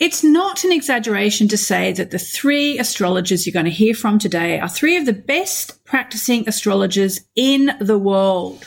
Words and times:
It's 0.00 0.24
not 0.24 0.64
an 0.64 0.72
exaggeration 0.72 1.46
to 1.48 1.58
say 1.58 1.92
that 1.92 2.10
the 2.10 2.18
three 2.18 2.78
astrologers 2.78 3.46
you're 3.46 3.52
going 3.52 3.66
to 3.66 3.70
hear 3.70 3.92
from 3.92 4.18
today 4.18 4.58
are 4.58 4.66
three 4.66 4.96
of 4.96 5.04
the 5.04 5.12
best 5.12 5.84
practicing 5.84 6.48
astrologers 6.48 7.20
in 7.36 7.72
the 7.82 7.98
world. 7.98 8.66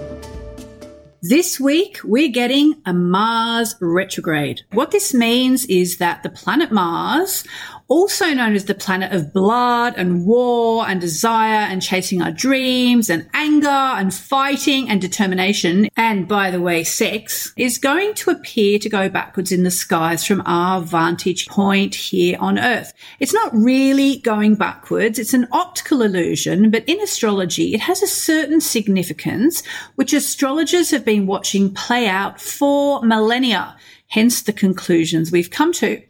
This 1.23 1.59
week, 1.59 1.99
we're 2.03 2.31
getting 2.31 2.81
a 2.83 2.95
Mars 2.95 3.75
retrograde. 3.79 4.61
What 4.71 4.89
this 4.89 5.13
means 5.13 5.65
is 5.65 5.97
that 5.97 6.23
the 6.23 6.31
planet 6.31 6.71
Mars 6.71 7.43
also 7.91 8.33
known 8.33 8.55
as 8.55 8.65
the 8.65 8.73
planet 8.73 9.11
of 9.11 9.33
blood 9.33 9.93
and 9.97 10.25
war 10.25 10.87
and 10.87 11.01
desire 11.01 11.67
and 11.67 11.81
chasing 11.81 12.21
our 12.21 12.31
dreams 12.31 13.09
and 13.09 13.29
anger 13.33 13.67
and 13.67 14.13
fighting 14.13 14.89
and 14.89 15.01
determination, 15.01 15.89
and 15.97 16.25
by 16.25 16.49
the 16.49 16.61
way, 16.61 16.85
sex, 16.85 17.51
is 17.57 17.77
going 17.77 18.13
to 18.13 18.29
appear 18.29 18.79
to 18.79 18.87
go 18.87 19.09
backwards 19.09 19.51
in 19.51 19.63
the 19.63 19.69
skies 19.69 20.25
from 20.25 20.41
our 20.45 20.79
vantage 20.79 21.49
point 21.49 21.93
here 21.93 22.37
on 22.39 22.57
Earth. 22.57 22.93
It's 23.19 23.33
not 23.33 23.53
really 23.53 24.19
going 24.19 24.55
backwards. 24.55 25.19
It's 25.19 25.33
an 25.33 25.49
optical 25.51 26.01
illusion, 26.01 26.71
but 26.71 26.87
in 26.87 27.01
astrology, 27.01 27.73
it 27.73 27.81
has 27.81 28.01
a 28.01 28.07
certain 28.07 28.61
significance, 28.61 29.63
which 29.95 30.13
astrologers 30.13 30.91
have 30.91 31.03
been 31.03 31.27
watching 31.27 31.73
play 31.73 32.07
out 32.07 32.39
for 32.39 33.01
millennia. 33.01 33.75
Hence 34.07 34.41
the 34.43 34.53
conclusions 34.53 35.29
we've 35.29 35.49
come 35.49 35.73
to. 35.73 36.01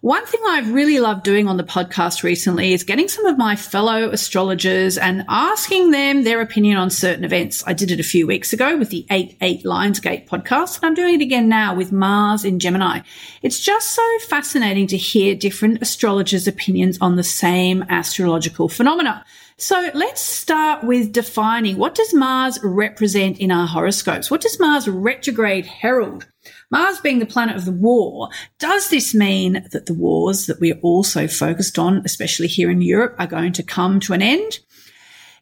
One 0.00 0.24
thing 0.26 0.40
I've 0.46 0.72
really 0.72 1.00
loved 1.00 1.24
doing 1.24 1.48
on 1.48 1.56
the 1.56 1.64
podcast 1.64 2.22
recently 2.22 2.72
is 2.72 2.84
getting 2.84 3.08
some 3.08 3.26
of 3.26 3.36
my 3.36 3.56
fellow 3.56 4.10
astrologers 4.10 4.96
and 4.96 5.24
asking 5.28 5.90
them 5.90 6.22
their 6.22 6.40
opinion 6.40 6.76
on 6.76 6.88
certain 6.88 7.24
events. 7.24 7.64
I 7.66 7.72
did 7.72 7.90
it 7.90 7.98
a 7.98 8.04
few 8.04 8.24
weeks 8.24 8.52
ago 8.52 8.76
with 8.76 8.90
the 8.90 9.04
8-8 9.10 9.64
Lionsgate 9.64 10.28
podcast, 10.28 10.76
and 10.76 10.86
I'm 10.86 10.94
doing 10.94 11.16
it 11.16 11.24
again 11.24 11.48
now 11.48 11.74
with 11.74 11.90
Mars 11.90 12.44
in 12.44 12.60
Gemini. 12.60 13.00
It's 13.42 13.58
just 13.58 13.90
so 13.90 14.18
fascinating 14.28 14.86
to 14.86 14.96
hear 14.96 15.34
different 15.34 15.82
astrologers' 15.82 16.46
opinions 16.46 16.96
on 17.00 17.16
the 17.16 17.24
same 17.24 17.84
astrological 17.88 18.68
phenomena. 18.68 19.24
So 19.60 19.90
let's 19.92 20.20
start 20.20 20.84
with 20.84 21.12
defining 21.12 21.78
what 21.78 21.96
does 21.96 22.14
Mars 22.14 22.60
represent 22.62 23.38
in 23.38 23.50
our 23.50 23.66
horoscopes? 23.66 24.30
What 24.30 24.40
does 24.40 24.60
Mars 24.60 24.86
retrograde 24.86 25.66
herald? 25.66 26.28
Mars 26.70 27.00
being 27.00 27.18
the 27.18 27.26
planet 27.26 27.56
of 27.56 27.64
the 27.64 27.72
war, 27.72 28.28
does 28.60 28.88
this 28.88 29.16
mean 29.16 29.66
that 29.72 29.86
the 29.86 29.94
wars 29.94 30.46
that 30.46 30.60
we're 30.60 30.78
also 30.80 31.26
focused 31.26 31.76
on, 31.76 32.02
especially 32.04 32.46
here 32.46 32.70
in 32.70 32.82
Europe, 32.82 33.16
are 33.18 33.26
going 33.26 33.52
to 33.54 33.64
come 33.64 33.98
to 33.98 34.12
an 34.12 34.22
end? 34.22 34.60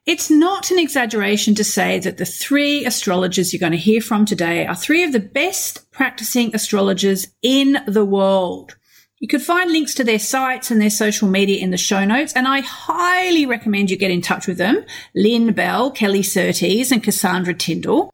It's 0.06 0.30
not 0.30 0.70
an 0.70 0.78
exaggeration 0.78 1.54
to 1.56 1.64
say 1.64 1.98
that 1.98 2.16
the 2.16 2.24
three 2.24 2.86
astrologers 2.86 3.52
you're 3.52 3.60
going 3.60 3.72
to 3.72 3.78
hear 3.78 4.00
from 4.00 4.24
today 4.24 4.66
are 4.66 4.74
three 4.74 5.02
of 5.04 5.12
the 5.12 5.20
best 5.20 5.90
practicing 5.90 6.54
astrologers 6.54 7.26
in 7.42 7.76
the 7.86 8.04
world. 8.04 8.76
You 9.18 9.28
could 9.28 9.42
find 9.42 9.72
links 9.72 9.94
to 9.94 10.04
their 10.04 10.18
sites 10.18 10.70
and 10.70 10.80
their 10.80 10.90
social 10.90 11.26
media 11.26 11.62
in 11.62 11.70
the 11.70 11.78
show 11.78 12.04
notes, 12.04 12.34
and 12.34 12.46
I 12.46 12.60
highly 12.60 13.46
recommend 13.46 13.90
you 13.90 13.96
get 13.96 14.10
in 14.10 14.20
touch 14.20 14.46
with 14.46 14.58
them. 14.58 14.84
Lynn 15.14 15.52
Bell, 15.54 15.90
Kelly 15.90 16.22
Surtees, 16.22 16.92
and 16.92 17.02
Cassandra 17.02 17.54
Tyndall. 17.54 18.12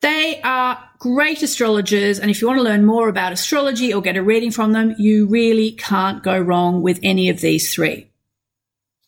They 0.00 0.40
are 0.42 0.78
great 0.98 1.42
astrologers. 1.42 2.18
And 2.18 2.30
if 2.30 2.40
you 2.40 2.48
want 2.48 2.58
to 2.58 2.64
learn 2.64 2.84
more 2.84 3.08
about 3.08 3.32
astrology 3.32 3.94
or 3.94 4.02
get 4.02 4.16
a 4.16 4.22
reading 4.22 4.50
from 4.50 4.72
them, 4.72 4.94
you 4.98 5.26
really 5.26 5.72
can't 5.72 6.22
go 6.22 6.38
wrong 6.38 6.82
with 6.82 6.98
any 7.02 7.28
of 7.28 7.40
these 7.40 7.72
three. 7.72 8.10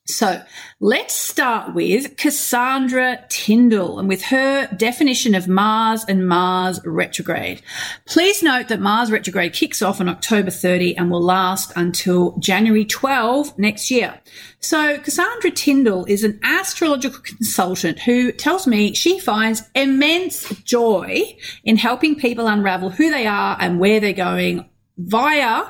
So 0.08 0.42
let's 0.80 1.12
start 1.12 1.74
with 1.74 2.16
Cassandra 2.16 3.22
Tyndall 3.28 3.98
and 3.98 4.08
with 4.08 4.22
her 4.22 4.66
definition 4.69 5.34
of 5.34 5.48
Mars 5.48 6.02
and 6.08 6.26
Mars 6.26 6.80
retrograde. 6.86 7.60
Please 8.06 8.42
note 8.42 8.69
that 8.69 8.80
Mars 8.80 9.10
retrograde 9.10 9.52
kicks 9.52 9.82
off 9.82 10.00
on 10.00 10.08
October 10.08 10.50
30 10.50 10.96
and 10.96 11.10
will 11.10 11.20
last 11.20 11.74
until 11.76 12.38
January 12.38 12.86
12 12.86 13.58
next 13.58 13.91
year. 13.91 14.19
So 14.60 14.96
Cassandra 14.96 15.50
Tyndall 15.50 16.06
is 16.06 16.25
an 16.25 16.40
astrological 16.42 17.20
consultant 17.20 17.98
who 17.98 18.32
tells 18.32 18.66
me 18.66 18.94
she 18.94 19.19
finds 19.19 19.69
immense 19.75 20.48
joy 20.62 21.36
in 21.64 21.76
helping 21.76 22.16
people 22.16 22.46
unravel 22.46 22.88
who 22.88 23.10
they 23.10 23.26
are 23.26 23.58
and 23.60 23.78
where 23.78 24.00
they're 24.00 24.14
going 24.14 24.70
via 24.96 25.66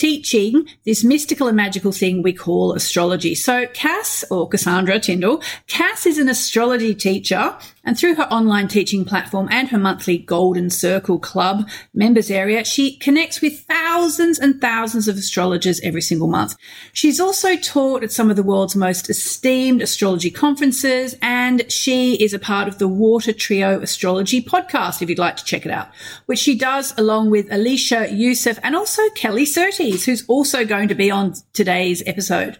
teaching 0.00 0.66
this 0.86 1.04
mystical 1.04 1.46
and 1.46 1.56
magical 1.56 1.92
thing 1.92 2.22
we 2.22 2.32
call 2.32 2.72
astrology. 2.72 3.34
So 3.34 3.66
Cass 3.74 4.24
or 4.30 4.48
Cassandra 4.48 4.98
Tyndall, 4.98 5.42
Cass 5.66 6.06
is 6.06 6.16
an 6.16 6.30
astrology 6.30 6.94
teacher 6.94 7.54
and 7.84 7.98
through 7.98 8.14
her 8.16 8.30
online 8.32 8.68
teaching 8.68 9.04
platform 9.04 9.48
and 9.50 9.68
her 9.68 9.78
monthly 9.78 10.18
Golden 10.18 10.70
Circle 10.70 11.18
Club 11.18 11.68
members 11.94 12.30
area, 12.30 12.64
she 12.64 12.96
connects 12.96 13.40
with 13.40 13.60
thousands 13.60 14.38
and 14.38 14.60
thousands 14.60 15.08
of 15.08 15.16
astrologers 15.16 15.80
every 15.80 16.02
single 16.02 16.28
month. 16.28 16.56
She's 16.92 17.20
also 17.20 17.56
taught 17.56 18.04
at 18.04 18.12
some 18.12 18.30
of 18.30 18.36
the 18.36 18.42
world's 18.42 18.76
most 18.76 19.08
esteemed 19.08 19.82
astrology 19.82 20.30
conferences, 20.30 21.16
and 21.22 21.70
she 21.70 22.14
is 22.14 22.34
a 22.34 22.38
part 22.38 22.68
of 22.68 22.78
the 22.78 22.88
Water 22.88 23.32
Trio 23.32 23.80
Astrology 23.80 24.42
podcast, 24.42 25.02
if 25.02 25.08
you'd 25.08 25.18
like 25.18 25.36
to 25.36 25.44
check 25.44 25.64
it 25.64 25.72
out, 25.72 25.88
which 26.26 26.38
she 26.38 26.56
does 26.56 26.96
along 26.98 27.30
with 27.30 27.50
Alicia 27.50 28.12
Youssef 28.12 28.58
and 28.62 28.76
also 28.76 29.02
Kelly 29.14 29.46
Surtees, 29.46 30.04
who's 30.04 30.24
also 30.26 30.64
going 30.64 30.88
to 30.88 30.94
be 30.94 31.10
on 31.10 31.34
today's 31.52 32.02
episode. 32.06 32.58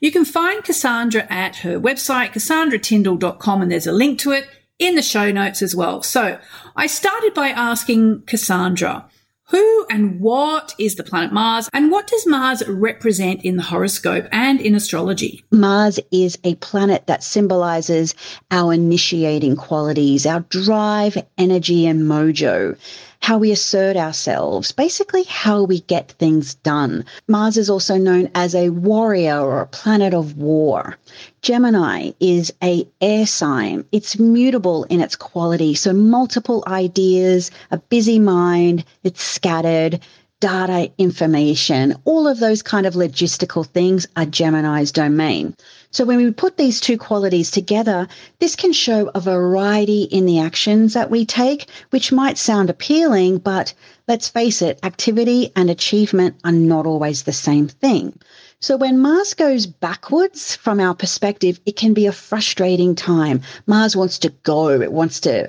You 0.00 0.12
can 0.12 0.24
find 0.24 0.62
Cassandra 0.62 1.26
at 1.28 1.56
her 1.56 1.80
website, 1.80 2.32
cassandratyndall.com, 2.32 3.62
and 3.62 3.70
there's 3.70 3.86
a 3.86 3.92
link 3.92 4.18
to 4.20 4.32
it 4.32 4.46
in 4.78 4.94
the 4.94 5.02
show 5.02 5.32
notes 5.32 5.60
as 5.60 5.74
well. 5.74 6.02
So 6.02 6.38
I 6.76 6.86
started 6.86 7.34
by 7.34 7.48
asking 7.48 8.22
Cassandra, 8.22 9.08
who 9.48 9.86
and 9.90 10.20
what 10.20 10.74
is 10.78 10.96
the 10.96 11.02
planet 11.02 11.32
Mars 11.32 11.70
and 11.72 11.90
what 11.90 12.06
does 12.06 12.26
Mars 12.26 12.62
represent 12.68 13.44
in 13.44 13.56
the 13.56 13.62
horoscope 13.62 14.26
and 14.30 14.60
in 14.60 14.74
astrology? 14.74 15.42
Mars 15.50 15.98
is 16.12 16.38
a 16.44 16.54
planet 16.56 17.06
that 17.06 17.24
symbolizes 17.24 18.14
our 18.50 18.74
initiating 18.74 19.56
qualities, 19.56 20.26
our 20.26 20.40
drive, 20.40 21.16
energy, 21.38 21.86
and 21.86 22.02
mojo 22.02 22.78
how 23.20 23.38
we 23.38 23.52
assert 23.52 23.96
ourselves, 23.96 24.72
basically 24.72 25.24
how 25.24 25.62
we 25.62 25.80
get 25.80 26.12
things 26.12 26.54
done. 26.54 27.04
Mars 27.26 27.56
is 27.56 27.68
also 27.68 27.96
known 27.96 28.30
as 28.34 28.54
a 28.54 28.70
warrior 28.70 29.40
or 29.40 29.60
a 29.60 29.66
planet 29.66 30.14
of 30.14 30.36
war. 30.36 30.96
Gemini 31.42 32.12
is 32.20 32.52
a 32.62 32.86
air 33.00 33.26
sign. 33.26 33.84
It's 33.92 34.18
mutable 34.18 34.84
in 34.84 35.00
its 35.00 35.16
quality. 35.16 35.74
So 35.74 35.92
multiple 35.92 36.64
ideas, 36.66 37.50
a 37.70 37.78
busy 37.78 38.18
mind, 38.18 38.84
it's 39.04 39.22
scattered, 39.22 40.00
data 40.40 40.90
information, 40.98 41.94
all 42.04 42.28
of 42.28 42.38
those 42.38 42.62
kind 42.62 42.86
of 42.86 42.94
logistical 42.94 43.66
things 43.66 44.06
are 44.16 44.26
Gemini's 44.26 44.92
domain. 44.92 45.54
So 45.90 46.04
when 46.04 46.18
we 46.18 46.30
put 46.30 46.58
these 46.58 46.80
two 46.80 46.98
qualities 46.98 47.50
together, 47.50 48.08
this 48.40 48.56
can 48.56 48.74
show 48.74 49.10
a 49.14 49.20
variety 49.20 50.02
in 50.02 50.26
the 50.26 50.38
actions 50.38 50.92
that 50.92 51.10
we 51.10 51.24
take, 51.24 51.66
which 51.90 52.12
might 52.12 52.36
sound 52.36 52.68
appealing, 52.68 53.38
but 53.38 53.72
let's 54.06 54.28
face 54.28 54.60
it, 54.60 54.78
activity 54.82 55.50
and 55.56 55.70
achievement 55.70 56.36
are 56.44 56.52
not 56.52 56.86
always 56.86 57.22
the 57.22 57.32
same 57.32 57.68
thing. 57.68 58.18
So 58.60 58.76
when 58.76 58.98
Mars 58.98 59.32
goes 59.32 59.66
backwards 59.66 60.54
from 60.54 60.78
our 60.78 60.94
perspective, 60.94 61.58
it 61.64 61.76
can 61.76 61.94
be 61.94 62.06
a 62.06 62.12
frustrating 62.12 62.94
time. 62.94 63.40
Mars 63.66 63.96
wants 63.96 64.18
to 64.20 64.30
go, 64.42 64.68
it 64.80 64.92
wants 64.92 65.20
to 65.20 65.48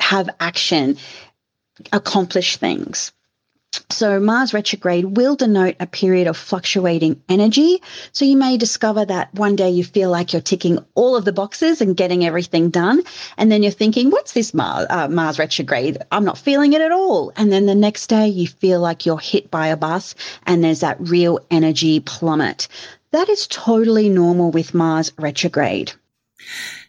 have 0.00 0.30
action, 0.40 0.96
accomplish 1.92 2.56
things. 2.56 3.12
So 3.90 4.20
Mars 4.20 4.52
retrograde 4.54 5.16
will 5.16 5.36
denote 5.36 5.76
a 5.80 5.86
period 5.86 6.26
of 6.26 6.36
fluctuating 6.36 7.22
energy. 7.28 7.82
So 8.12 8.24
you 8.24 8.36
may 8.36 8.56
discover 8.56 9.04
that 9.04 9.32
one 9.34 9.56
day 9.56 9.70
you 9.70 9.84
feel 9.84 10.10
like 10.10 10.32
you're 10.32 10.42
ticking 10.42 10.84
all 10.94 11.16
of 11.16 11.24
the 11.24 11.32
boxes 11.32 11.80
and 11.80 11.96
getting 11.96 12.24
everything 12.24 12.70
done. 12.70 13.02
And 13.36 13.50
then 13.50 13.62
you're 13.62 13.72
thinking, 13.72 14.10
what's 14.10 14.32
this 14.32 14.54
Mars, 14.54 14.86
uh, 14.90 15.08
Mars 15.08 15.38
retrograde? 15.38 15.98
I'm 16.10 16.24
not 16.24 16.38
feeling 16.38 16.72
it 16.72 16.80
at 16.80 16.92
all. 16.92 17.32
And 17.36 17.52
then 17.52 17.66
the 17.66 17.74
next 17.74 18.08
day 18.08 18.28
you 18.28 18.48
feel 18.48 18.80
like 18.80 19.06
you're 19.06 19.18
hit 19.18 19.50
by 19.50 19.68
a 19.68 19.76
bus 19.76 20.14
and 20.46 20.62
there's 20.62 20.80
that 20.80 21.00
real 21.00 21.40
energy 21.50 22.00
plummet. 22.00 22.68
That 23.12 23.28
is 23.28 23.46
totally 23.46 24.08
normal 24.08 24.50
with 24.50 24.74
Mars 24.74 25.12
retrograde. 25.18 25.92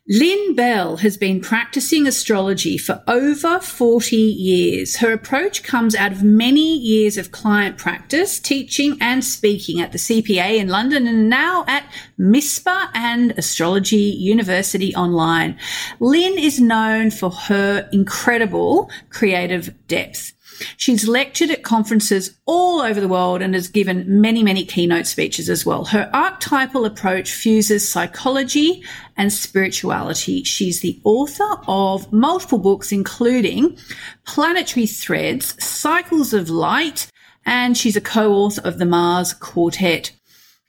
Lynn 0.08 0.54
Bell 0.54 0.98
has 0.98 1.18
been 1.18 1.42
practicing 1.42 2.06
astrology 2.06 2.78
for 2.78 3.02
over 3.08 3.60
40 3.60 4.16
years. 4.16 4.98
Her 4.98 5.12
approach 5.12 5.64
comes 5.64 5.96
out 5.96 6.12
of 6.12 6.22
many 6.22 6.78
years 6.78 7.18
of 7.18 7.32
client 7.32 7.80
practice, 7.80 8.40
teaching 8.40 9.00
and 9.02 9.26
speaking 9.26 9.82
at 9.82 9.94
the 9.94 9.98
CPA 9.98 10.60
in 10.60 10.68
London 10.68 11.08
and 11.08 11.28
now 11.28 11.66
at 11.68 11.92
MISPA 12.20 12.90
and 12.94 13.32
Astrology 13.32 13.96
University 13.98 14.94
Online. 14.94 15.58
Lynn 16.00 16.38
is 16.38 16.62
known 16.62 17.10
for 17.10 17.32
her 17.32 17.90
incredible 17.92 18.92
creative 19.10 19.74
depth. 19.88 20.35
She's 20.78 21.08
lectured 21.08 21.50
at 21.50 21.64
conferences 21.64 22.38
all 22.46 22.82
over 22.82 23.02
the 23.02 23.08
world 23.08 23.42
and 23.42 23.54
has 23.54 23.68
given 23.68 24.22
many, 24.22 24.44
many 24.44 24.66
keynote 24.66 25.08
speeches 25.08 25.50
as 25.50 25.66
well. 25.66 25.86
Her 25.86 26.10
archetypal 26.14 26.86
approach 26.86 27.32
fuses 27.32 27.88
psychology 27.88 28.84
and 29.18 29.32
spirituality. 29.32 30.44
She's 30.44 30.82
the 30.82 31.00
author 31.04 31.48
of 31.68 32.12
multiple 32.14 32.60
books, 32.60 32.92
including 32.92 33.78
Planetary 34.26 34.88
Threads, 34.88 35.62
Cycles 35.64 36.34
of 36.34 36.50
Light, 36.50 37.12
and 37.46 37.78
she's 37.78 37.96
a 37.96 38.02
co-author 38.02 38.62
of 38.62 38.80
the 38.80 38.86
Mars 38.86 39.34
Quartet. 39.34 40.12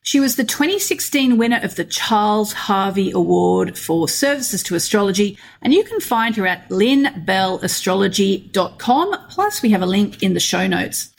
She 0.06 0.20
was 0.20 0.36
the 0.36 0.44
2016 0.44 1.36
winner 1.36 1.58
of 1.64 1.74
the 1.74 1.84
Charles 1.84 2.52
Harvey 2.52 3.10
Award 3.10 3.76
for 3.76 4.08
Services 4.08 4.62
to 4.62 4.76
Astrology, 4.76 5.36
and 5.62 5.74
you 5.74 5.82
can 5.82 5.98
find 5.98 6.36
her 6.36 6.46
at 6.46 6.68
lynnbellastrology.com. 6.68 9.16
Plus, 9.28 9.62
we 9.62 9.70
have 9.70 9.82
a 9.82 9.86
link 9.86 10.22
in 10.22 10.34
the 10.34 10.38
show 10.38 10.68
notes. 10.68 11.12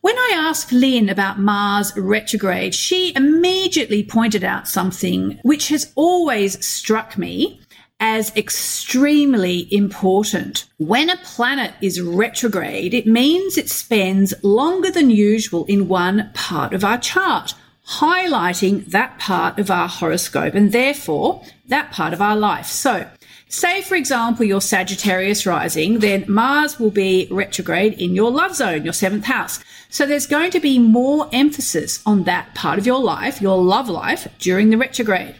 When 0.00 0.16
I 0.16 0.32
asked 0.34 0.72
Lynn 0.72 1.10
about 1.10 1.38
Mars 1.38 1.94
retrograde, 1.94 2.74
she 2.74 3.14
immediately 3.14 4.02
pointed 4.02 4.42
out 4.42 4.66
something 4.66 5.38
which 5.42 5.68
has 5.68 5.92
always 5.94 6.64
struck 6.64 7.18
me 7.18 7.60
as 8.00 8.34
extremely 8.34 9.68
important. 9.70 10.64
When 10.78 11.10
a 11.10 11.18
planet 11.18 11.74
is 11.82 12.00
retrograde, 12.00 12.94
it 12.94 13.06
means 13.06 13.58
it 13.58 13.68
spends 13.68 14.32
longer 14.42 14.90
than 14.90 15.10
usual 15.10 15.66
in 15.66 15.86
one 15.86 16.30
part 16.32 16.72
of 16.72 16.82
our 16.82 16.96
chart 16.96 17.52
highlighting 17.88 18.84
that 18.86 19.18
part 19.18 19.58
of 19.58 19.70
our 19.70 19.88
horoscope 19.88 20.54
and 20.54 20.72
therefore 20.72 21.42
that 21.68 21.92
part 21.92 22.12
of 22.12 22.20
our 22.20 22.36
life. 22.36 22.66
So, 22.66 23.08
say 23.48 23.80
for 23.82 23.94
example, 23.94 24.44
your 24.44 24.60
Sagittarius 24.60 25.46
rising, 25.46 26.00
then 26.00 26.24
Mars 26.26 26.80
will 26.80 26.90
be 26.90 27.28
retrograde 27.30 27.94
in 27.94 28.14
your 28.14 28.30
love 28.30 28.56
zone, 28.56 28.84
your 28.84 28.92
seventh 28.92 29.24
house. 29.24 29.60
So 29.88 30.04
there's 30.04 30.26
going 30.26 30.50
to 30.50 30.60
be 30.60 30.78
more 30.78 31.28
emphasis 31.32 32.02
on 32.04 32.24
that 32.24 32.54
part 32.54 32.78
of 32.78 32.86
your 32.86 33.00
life, 33.00 33.40
your 33.40 33.62
love 33.62 33.88
life, 33.88 34.28
during 34.38 34.70
the 34.70 34.78
retrograde. 34.78 35.36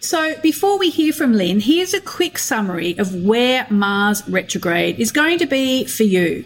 So 0.00 0.34
before 0.40 0.78
we 0.78 0.90
hear 0.90 1.12
from 1.12 1.34
Lynn, 1.34 1.60
here's 1.60 1.94
a 1.94 2.00
quick 2.00 2.38
summary 2.38 2.98
of 2.98 3.14
where 3.14 3.66
Mars 3.70 4.26
retrograde 4.28 4.98
is 4.98 5.12
going 5.12 5.38
to 5.38 5.46
be 5.46 5.84
for 5.84 6.02
you. 6.02 6.44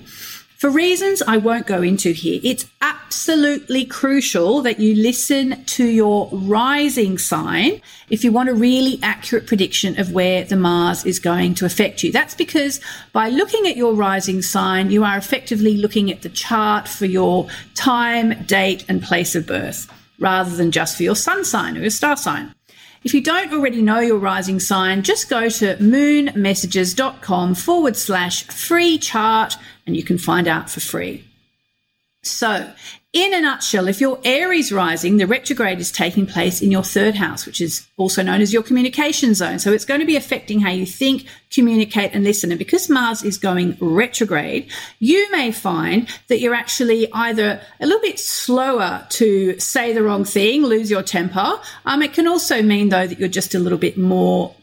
For 0.59 0.71
reasons 0.71 1.21
I 1.21 1.37
won't 1.37 1.67
go 1.67 1.83
into 1.83 2.13
here, 2.13 2.41
it's 2.43 2.65
absolutely 2.81 3.85
crucial 3.85 4.63
that 4.63 4.81
you 4.81 4.95
listen 4.95 5.63
to 5.67 5.85
your 5.85 6.31
rising 6.33 7.19
sign 7.19 7.83
if 8.09 8.25
you 8.25 8.33
want 8.33 8.49
a 8.49 8.55
really 8.55 8.99
accurate 9.03 9.47
prediction 9.47 10.01
of 10.01 10.13
where 10.13 10.45
the 10.45 10.57
Mars 10.57 11.05
is 11.05 11.19
going 11.19 11.57
to 11.57 11.67
affect 11.67 12.03
you. 12.03 12.11
That's 12.11 12.35
because 12.35 12.81
by 13.13 13.29
looking 13.29 13.67
at 13.67 13.77
your 13.77 13.93
rising 13.93 14.41
sign, 14.41 14.91
you 14.91 15.05
are 15.05 15.19
effectively 15.19 15.77
looking 15.77 16.11
at 16.11 16.23
the 16.23 16.31
chart 16.31 16.89
for 16.89 17.05
your 17.05 17.49
time, 17.75 18.43
date, 18.45 18.83
and 18.89 19.03
place 19.03 19.35
of 19.35 19.47
birth 19.47 19.93
rather 20.19 20.57
than 20.57 20.71
just 20.71 20.97
for 20.97 21.03
your 21.03 21.17
sun 21.17 21.45
sign 21.45 21.77
or 21.77 21.83
your 21.83 21.91
star 21.91 22.17
sign. 22.17 22.55
If 23.07 23.15
you 23.15 23.21
don't 23.21 23.53
already 23.53 23.83
know 23.83 24.01
your 24.01 24.19
rising 24.19 24.59
sign, 24.59 25.05
just 25.05 25.31
go 25.31 25.49
to 25.49 25.77
moonmessages.com 25.77 27.55
forward 27.55 27.97
slash 27.97 28.43
free 28.49 28.99
chart 28.99 29.57
and 29.87 29.97
you 29.97 30.03
can 30.03 30.19
find 30.19 30.49
out 30.49 30.69
for 30.69 30.81
free. 30.81 31.25
So, 32.25 32.69
in 33.17 33.33
a 33.33 33.41
nutshell, 33.41 33.89
if 33.89 33.99
your 33.99 34.21
Aries 34.25 34.71
rising, 34.71 35.17
the 35.17 35.27
retrograde 35.27 35.81
is 35.81 35.91
taking 35.91 36.27
place 36.27 36.61
in 36.61 36.71
your 36.71 36.83
third 36.83 37.15
house, 37.15 37.47
which 37.47 37.63
is 37.63 37.87
also 37.97 38.23
known 38.23 38.43
as 38.43 38.53
your 38.53 38.63
communication 38.63 39.33
zone. 39.33 39.59
So 39.59 39.73
it's 39.73 39.87
going 39.87 40.01
to 40.01 40.07
be 40.07 40.17
affecting 40.17 40.61
how 40.61 40.71
you 40.71 40.85
think, 40.85 41.25
communicate, 41.51 42.13
and 42.13 42.25
listen. 42.25 42.53
And 42.53 42.59
because 42.59 42.91
Mars 42.91 43.23
is 43.23 43.39
going 43.39 43.79
retrograde, 43.81 44.71
you 44.99 45.31
may 45.33 45.51
find 45.51 46.07
that 46.29 46.41
you're 46.41 46.55
actually 46.55 47.11
either 47.11 47.59
a 47.81 47.87
little 47.87 48.03
bit 48.03 48.19
slower 48.19 49.07
to 49.13 49.59
say 49.59 49.95
the 49.95 50.03
wrong 50.03 50.27
thing, 50.27 50.63
lose 50.63 50.91
your 50.91 51.03
temper. 51.03 51.59
Um, 51.87 52.03
it 52.03 52.13
can 52.13 52.29
also 52.29 52.61
mean, 52.61 52.91
though, 52.91 53.07
that 53.07 53.19
you're 53.19 53.31
just 53.31 53.55
a 53.55 53.59
little 53.59 53.79
bit 53.79 53.97
more 53.97 54.55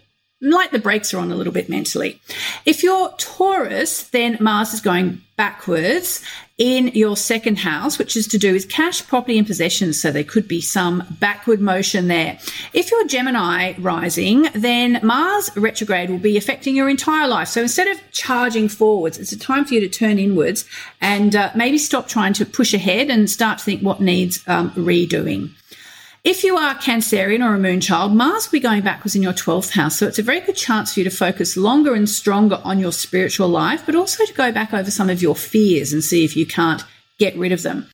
like 0.41 0.71
the 0.71 0.79
brakes 0.79 1.13
are 1.13 1.19
on 1.19 1.31
a 1.31 1.35
little 1.35 1.53
bit 1.53 1.69
mentally. 1.69 2.21
If 2.65 2.83
you're 2.83 3.09
Taurus, 3.17 4.03
then 4.09 4.37
Mars 4.39 4.73
is 4.73 4.81
going 4.81 5.21
backwards 5.37 6.23
in 6.57 6.89
your 6.89 7.17
second 7.17 7.57
house, 7.57 7.97
which 7.97 8.15
is 8.15 8.27
to 8.27 8.37
do 8.37 8.53
with 8.53 8.69
cash, 8.69 9.05
property, 9.07 9.37
and 9.37 9.47
possessions. 9.47 9.99
So 9.99 10.11
there 10.11 10.23
could 10.23 10.47
be 10.47 10.61
some 10.61 11.03
backward 11.19 11.59
motion 11.59 12.07
there. 12.07 12.37
If 12.73 12.91
you're 12.91 13.07
Gemini 13.07 13.73
rising, 13.79 14.47
then 14.53 14.99
Mars 15.03 15.49
retrograde 15.55 16.09
will 16.09 16.19
be 16.19 16.37
affecting 16.37 16.75
your 16.75 16.89
entire 16.89 17.27
life. 17.27 17.47
So 17.47 17.61
instead 17.61 17.87
of 17.87 17.99
charging 18.11 18.67
forwards, 18.67 19.17
it's 19.17 19.31
a 19.31 19.39
time 19.39 19.65
for 19.65 19.73
you 19.73 19.79
to 19.79 19.89
turn 19.89 20.19
inwards 20.19 20.65
and 21.01 21.35
uh, 21.35 21.51
maybe 21.55 21.77
stop 21.77 22.07
trying 22.07 22.33
to 22.33 22.45
push 22.45 22.73
ahead 22.73 23.09
and 23.09 23.29
start 23.29 23.57
to 23.59 23.63
think 23.65 23.81
what 23.81 23.99
needs 23.99 24.43
um, 24.47 24.71
redoing. 24.71 25.51
If 26.23 26.45
you 26.45 26.55
are 26.55 26.75
Cancerian 26.75 27.45
or 27.45 27.53
a 27.53 27.59
moon 27.59 27.81
child, 27.81 28.15
Mars 28.15 28.47
will 28.47 28.53
be 28.53 28.61
going 28.61 28.81
backwards 28.81 29.13
in 29.13 29.21
your 29.21 29.33
12th 29.33 29.71
house. 29.71 29.97
So 29.97 30.07
it's 30.07 30.19
a 30.19 30.23
very 30.23 30.39
good 30.39 30.55
chance 30.55 30.93
for 30.93 31.01
you 31.01 31.03
to 31.03 31.09
focus 31.09 31.57
longer 31.57 31.93
and 31.93 32.09
stronger 32.09 32.61
on 32.63 32.79
your 32.79 32.93
spiritual 32.93 33.49
life, 33.49 33.83
but 33.85 33.93
also 33.93 34.23
to 34.23 34.33
go 34.33 34.49
back 34.49 34.73
over 34.73 34.89
some 34.89 35.09
of 35.09 35.21
your 35.21 35.35
fears 35.35 35.91
and 35.91 36.01
see 36.01 36.23
if 36.23 36.37
you 36.37 36.45
can't 36.45 36.81
get 37.19 37.35
rid 37.35 37.51
of 37.51 37.61
them. 37.63 37.89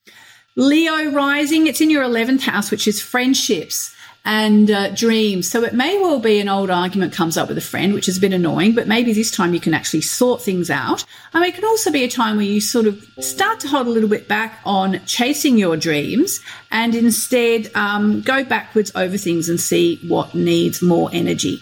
Leo 0.55 1.09
rising, 1.09 1.65
it's 1.65 1.81
in 1.81 1.89
your 1.89 2.03
11th 2.03 2.41
house, 2.41 2.69
which 2.69 2.87
is 2.87 3.01
friendships 3.01 3.95
and 4.25 4.69
uh, 4.69 4.89
dreams. 4.89 5.49
So 5.49 5.63
it 5.63 5.73
may 5.73 5.97
well 5.99 6.19
be 6.19 6.39
an 6.39 6.49
old 6.49 6.69
argument 6.69 7.13
comes 7.13 7.37
up 7.37 7.47
with 7.47 7.57
a 7.57 7.61
friend, 7.61 7.93
which 7.93 8.07
is 8.07 8.17
a 8.17 8.21
bit 8.21 8.33
annoying, 8.33 8.75
but 8.75 8.87
maybe 8.87 9.13
this 9.13 9.31
time 9.31 9.53
you 9.53 9.59
can 9.59 9.73
actually 9.73 10.01
sort 10.01 10.41
things 10.41 10.69
out. 10.69 11.03
I 11.33 11.39
mean, 11.39 11.49
it 11.49 11.55
can 11.55 11.65
also 11.65 11.91
be 11.91 12.03
a 12.03 12.09
time 12.09 12.35
where 12.35 12.45
you 12.45 12.61
sort 12.61 12.85
of 12.85 13.03
start 13.19 13.59
to 13.61 13.67
hold 13.67 13.87
a 13.87 13.91
little 13.91 14.09
bit 14.09 14.27
back 14.27 14.59
on 14.65 14.99
chasing 15.05 15.57
your 15.57 15.77
dreams 15.77 16.39
and 16.71 16.95
instead 16.95 17.71
um, 17.75 18.21
go 18.21 18.43
backwards 18.43 18.91
over 18.95 19.17
things 19.17 19.49
and 19.49 19.59
see 19.59 19.97
what 20.07 20.35
needs 20.35 20.81
more 20.81 21.09
energy 21.13 21.61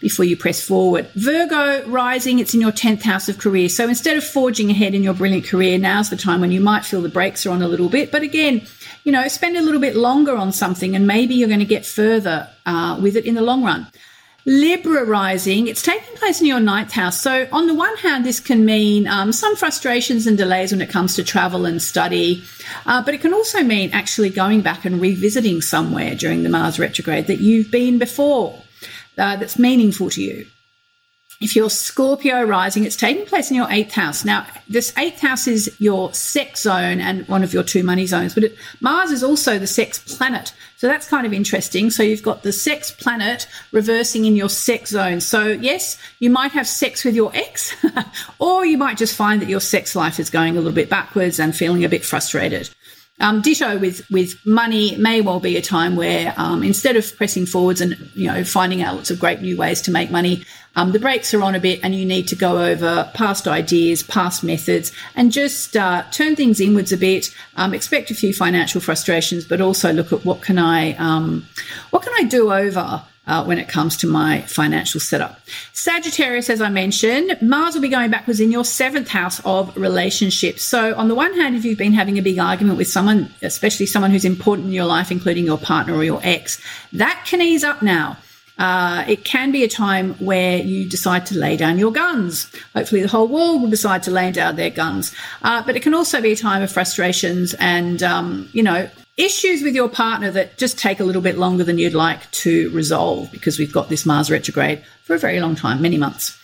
before 0.00 0.24
you 0.24 0.36
press 0.36 0.62
forward. 0.62 1.08
Virgo 1.14 1.86
rising, 1.88 2.38
it's 2.38 2.54
in 2.54 2.60
your 2.60 2.72
10th 2.72 3.02
house 3.02 3.28
of 3.28 3.38
career. 3.38 3.68
So 3.68 3.88
instead 3.88 4.16
of 4.16 4.24
forging 4.24 4.70
ahead 4.70 4.94
in 4.94 5.02
your 5.02 5.14
brilliant 5.14 5.46
career, 5.46 5.78
now's 5.78 6.10
the 6.10 6.16
time 6.16 6.40
when 6.40 6.52
you 6.52 6.60
might 6.60 6.84
feel 6.84 7.02
the 7.02 7.08
brakes 7.08 7.44
are 7.46 7.50
on 7.50 7.62
a 7.62 7.68
little 7.68 7.88
bit. 7.88 8.12
But 8.12 8.22
again, 8.22 8.60
you 9.04 9.12
know, 9.12 9.26
spend 9.28 9.56
a 9.56 9.62
little 9.62 9.80
bit 9.80 9.96
longer 9.96 10.36
on 10.36 10.52
something 10.52 10.94
and 10.94 11.06
maybe 11.06 11.34
you're 11.34 11.48
going 11.48 11.60
to 11.60 11.66
get 11.66 11.86
further 11.86 12.48
uh, 12.66 12.98
with 13.00 13.16
it 13.16 13.24
in 13.24 13.34
the 13.34 13.42
long 13.42 13.64
run. 13.64 13.86
Libra 14.46 15.04
rising, 15.04 15.68
it's 15.68 15.82
taking 15.82 16.16
place 16.16 16.40
in 16.40 16.46
your 16.46 16.60
ninth 16.60 16.92
house. 16.92 17.20
So, 17.20 17.46
on 17.52 17.66
the 17.66 17.74
one 17.74 17.94
hand, 17.98 18.24
this 18.24 18.40
can 18.40 18.64
mean 18.64 19.06
um, 19.06 19.30
some 19.30 19.56
frustrations 19.56 20.26
and 20.26 20.38
delays 20.38 20.72
when 20.72 20.80
it 20.80 20.88
comes 20.88 21.14
to 21.16 21.24
travel 21.24 21.66
and 21.66 21.82
study, 21.82 22.42
uh, 22.86 23.02
but 23.04 23.12
it 23.12 23.20
can 23.20 23.34
also 23.34 23.62
mean 23.62 23.90
actually 23.92 24.30
going 24.30 24.62
back 24.62 24.86
and 24.86 25.02
revisiting 25.02 25.60
somewhere 25.60 26.14
during 26.14 26.44
the 26.44 26.48
Mars 26.48 26.78
retrograde 26.78 27.26
that 27.26 27.40
you've 27.40 27.70
been 27.70 27.98
before 27.98 28.62
uh, 29.18 29.36
that's 29.36 29.58
meaningful 29.58 30.08
to 30.10 30.22
you. 30.22 30.46
If 31.40 31.54
you're 31.54 31.70
Scorpio 31.70 32.42
rising, 32.42 32.82
it's 32.82 32.96
taking 32.96 33.24
place 33.24 33.48
in 33.48 33.56
your 33.56 33.70
eighth 33.70 33.92
house. 33.92 34.24
Now, 34.24 34.44
this 34.68 34.92
eighth 34.98 35.20
house 35.20 35.46
is 35.46 35.72
your 35.78 36.12
sex 36.12 36.62
zone 36.62 37.00
and 37.00 37.28
one 37.28 37.44
of 37.44 37.52
your 37.54 37.62
two 37.62 37.84
money 37.84 38.06
zones, 38.06 38.34
but 38.34 38.42
it, 38.42 38.56
Mars 38.80 39.12
is 39.12 39.22
also 39.22 39.56
the 39.56 39.66
sex 39.68 40.16
planet. 40.16 40.52
So 40.78 40.88
that's 40.88 41.08
kind 41.08 41.24
of 41.26 41.32
interesting. 41.32 41.90
So 41.90 42.02
you've 42.02 42.24
got 42.24 42.42
the 42.42 42.52
sex 42.52 42.90
planet 42.90 43.46
reversing 43.70 44.24
in 44.24 44.34
your 44.34 44.48
sex 44.48 44.90
zone. 44.90 45.20
So, 45.20 45.46
yes, 45.46 45.96
you 46.18 46.28
might 46.28 46.50
have 46.52 46.66
sex 46.66 47.04
with 47.04 47.14
your 47.14 47.30
ex, 47.36 47.72
or 48.40 48.66
you 48.66 48.76
might 48.76 48.96
just 48.96 49.14
find 49.14 49.40
that 49.40 49.48
your 49.48 49.60
sex 49.60 49.94
life 49.94 50.18
is 50.18 50.30
going 50.30 50.54
a 50.54 50.56
little 50.56 50.72
bit 50.72 50.90
backwards 50.90 51.38
and 51.38 51.54
feeling 51.54 51.84
a 51.84 51.88
bit 51.88 52.04
frustrated. 52.04 52.68
Um, 53.20 53.42
ditto 53.42 53.78
with 53.78 54.08
with 54.10 54.38
money 54.46 54.96
may 54.96 55.20
well 55.20 55.40
be 55.40 55.56
a 55.56 55.62
time 55.62 55.96
where 55.96 56.32
um, 56.36 56.62
instead 56.62 56.96
of 56.96 57.16
pressing 57.16 57.46
forwards 57.46 57.80
and 57.80 57.96
you 58.14 58.28
know 58.28 58.44
finding 58.44 58.80
out 58.80 58.94
lots 58.94 59.10
of 59.10 59.18
great 59.18 59.40
new 59.40 59.56
ways 59.56 59.80
to 59.82 59.90
make 59.90 60.10
money, 60.10 60.44
um, 60.76 60.92
the 60.92 61.00
brakes 61.00 61.34
are 61.34 61.42
on 61.42 61.56
a 61.56 61.60
bit, 61.60 61.80
and 61.82 61.96
you 61.96 62.06
need 62.06 62.28
to 62.28 62.36
go 62.36 62.62
over 62.62 63.10
past 63.14 63.48
ideas, 63.48 64.04
past 64.04 64.44
methods, 64.44 64.92
and 65.16 65.32
just 65.32 65.76
uh, 65.76 66.04
turn 66.12 66.36
things 66.36 66.60
inwards 66.60 66.92
a 66.92 66.96
bit. 66.96 67.34
Um, 67.56 67.74
expect 67.74 68.12
a 68.12 68.14
few 68.14 68.32
financial 68.32 68.80
frustrations, 68.80 69.44
but 69.44 69.60
also 69.60 69.92
look 69.92 70.12
at 70.12 70.24
what 70.24 70.40
can 70.42 70.58
I 70.58 70.92
um, 70.92 71.44
what 71.90 72.02
can 72.02 72.12
I 72.16 72.22
do 72.22 72.52
over 72.52 73.02
uh, 73.28 73.44
when 73.44 73.58
it 73.58 73.68
comes 73.68 73.96
to 73.98 74.06
my 74.06 74.40
financial 74.42 74.98
setup. 74.98 75.38
Sagittarius, 75.72 76.50
as 76.50 76.60
I 76.60 76.70
mentioned, 76.70 77.36
Mars 77.40 77.74
will 77.74 77.82
be 77.82 77.88
going 77.88 78.10
backwards 78.10 78.40
in 78.40 78.50
your 78.50 78.64
seventh 78.64 79.08
house 79.08 79.40
of 79.44 79.76
relationships. 79.76 80.62
So, 80.62 80.96
on 80.96 81.08
the 81.08 81.14
one 81.14 81.34
hand, 81.34 81.54
if 81.54 81.64
you've 81.64 81.78
been 81.78 81.92
having 81.92 82.18
a 82.18 82.22
big 82.22 82.38
argument 82.38 82.78
with 82.78 82.88
someone, 82.88 83.32
especially 83.42 83.86
someone 83.86 84.10
who's 84.10 84.24
important 84.24 84.68
in 84.68 84.72
your 84.72 84.86
life, 84.86 85.12
including 85.12 85.44
your 85.44 85.58
partner 85.58 85.94
or 85.94 86.02
your 86.02 86.20
ex, 86.24 86.60
that 86.92 87.22
can 87.26 87.40
ease 87.40 87.62
up 87.62 87.82
now. 87.82 88.16
Uh, 88.58 89.04
it 89.06 89.24
can 89.24 89.52
be 89.52 89.62
a 89.62 89.68
time 89.68 90.14
where 90.14 90.58
you 90.58 90.88
decide 90.88 91.24
to 91.26 91.38
lay 91.38 91.56
down 91.56 91.78
your 91.78 91.92
guns. 91.92 92.50
Hopefully, 92.74 93.02
the 93.02 93.08
whole 93.08 93.28
world 93.28 93.62
will 93.62 93.70
decide 93.70 94.02
to 94.02 94.10
lay 94.10 94.32
down 94.32 94.56
their 94.56 94.70
guns. 94.70 95.14
Uh, 95.42 95.62
but 95.64 95.76
it 95.76 95.82
can 95.82 95.94
also 95.94 96.20
be 96.20 96.32
a 96.32 96.36
time 96.36 96.60
of 96.60 96.72
frustrations 96.72 97.54
and, 97.60 98.02
um, 98.02 98.48
you 98.52 98.64
know, 98.64 98.90
issues 99.18 99.62
with 99.62 99.74
your 99.74 99.88
partner 99.88 100.30
that 100.30 100.56
just 100.56 100.78
take 100.78 101.00
a 101.00 101.04
little 101.04 101.20
bit 101.20 101.36
longer 101.36 101.64
than 101.64 101.76
you'd 101.76 101.92
like 101.92 102.30
to 102.30 102.70
resolve 102.70 103.30
because 103.32 103.58
we've 103.58 103.72
got 103.72 103.88
this 103.88 104.06
Mars 104.06 104.30
retrograde 104.30 104.82
for 105.02 105.14
a 105.14 105.18
very 105.18 105.40
long 105.40 105.56
time, 105.56 105.82
many 105.82 105.98
months. 105.98 106.38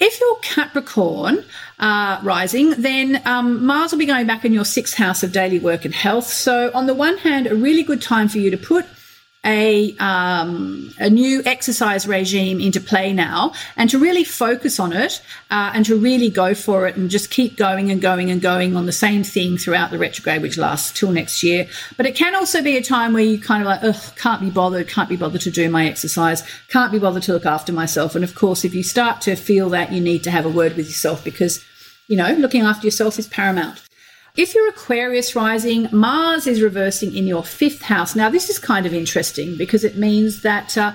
If 0.00 0.20
you're 0.20 0.36
Capricorn 0.36 1.44
uh, 1.78 2.20
rising, 2.22 2.70
then 2.70 3.20
um, 3.26 3.66
Mars 3.66 3.92
will 3.92 3.98
be 3.98 4.06
going 4.06 4.26
back 4.26 4.44
in 4.44 4.52
your 4.52 4.64
sixth 4.64 4.94
house 4.94 5.22
of 5.22 5.32
daily 5.32 5.58
work 5.58 5.84
and 5.84 5.94
health. 5.94 6.26
So, 6.26 6.70
on 6.74 6.86
the 6.86 6.94
one 6.94 7.18
hand, 7.18 7.46
a 7.46 7.54
really 7.54 7.82
good 7.82 8.00
time 8.00 8.28
for 8.28 8.38
you 8.38 8.50
to 8.50 8.56
put 8.56 8.86
a 9.44 9.96
um, 9.96 10.92
a 10.98 11.10
new 11.10 11.42
exercise 11.44 12.06
regime 12.06 12.60
into 12.60 12.80
play 12.80 13.12
now, 13.12 13.52
and 13.76 13.90
to 13.90 13.98
really 13.98 14.22
focus 14.22 14.78
on 14.78 14.92
it, 14.92 15.20
uh, 15.50 15.72
and 15.74 15.84
to 15.86 15.96
really 15.96 16.30
go 16.30 16.54
for 16.54 16.86
it, 16.86 16.96
and 16.96 17.10
just 17.10 17.30
keep 17.30 17.56
going 17.56 17.90
and 17.90 18.00
going 18.00 18.30
and 18.30 18.40
going 18.40 18.76
on 18.76 18.86
the 18.86 18.92
same 18.92 19.24
thing 19.24 19.58
throughout 19.58 19.90
the 19.90 19.98
retrograde, 19.98 20.42
which 20.42 20.58
lasts 20.58 20.98
till 20.98 21.10
next 21.10 21.42
year. 21.42 21.66
But 21.96 22.06
it 22.06 22.14
can 22.14 22.34
also 22.34 22.62
be 22.62 22.76
a 22.76 22.82
time 22.82 23.12
where 23.12 23.22
you 23.24 23.38
kind 23.38 23.62
of 23.62 23.66
like, 23.66 23.82
ugh, 23.82 24.16
can't 24.16 24.40
be 24.40 24.50
bothered, 24.50 24.88
can't 24.88 25.08
be 25.08 25.16
bothered 25.16 25.40
to 25.42 25.50
do 25.50 25.68
my 25.68 25.86
exercise, 25.86 26.42
can't 26.68 26.92
be 26.92 27.00
bothered 27.00 27.24
to 27.24 27.32
look 27.32 27.46
after 27.46 27.72
myself. 27.72 28.14
And 28.14 28.24
of 28.24 28.34
course, 28.34 28.64
if 28.64 28.74
you 28.74 28.84
start 28.84 29.20
to 29.22 29.34
feel 29.34 29.68
that, 29.70 29.92
you 29.92 30.00
need 30.00 30.22
to 30.24 30.30
have 30.30 30.46
a 30.46 30.50
word 30.50 30.76
with 30.76 30.86
yourself 30.86 31.24
because 31.24 31.64
you 32.06 32.16
know 32.16 32.32
looking 32.34 32.62
after 32.62 32.86
yourself 32.86 33.18
is 33.18 33.26
paramount. 33.26 33.82
If 34.34 34.54
you're 34.54 34.70
Aquarius 34.70 35.36
rising, 35.36 35.88
Mars 35.92 36.46
is 36.46 36.62
reversing 36.62 37.14
in 37.14 37.26
your 37.26 37.44
fifth 37.44 37.82
house. 37.82 38.16
Now, 38.16 38.30
this 38.30 38.48
is 38.48 38.58
kind 38.58 38.86
of 38.86 38.94
interesting 38.94 39.58
because 39.58 39.84
it 39.84 39.98
means 39.98 40.40
that 40.40 40.78
uh, 40.78 40.94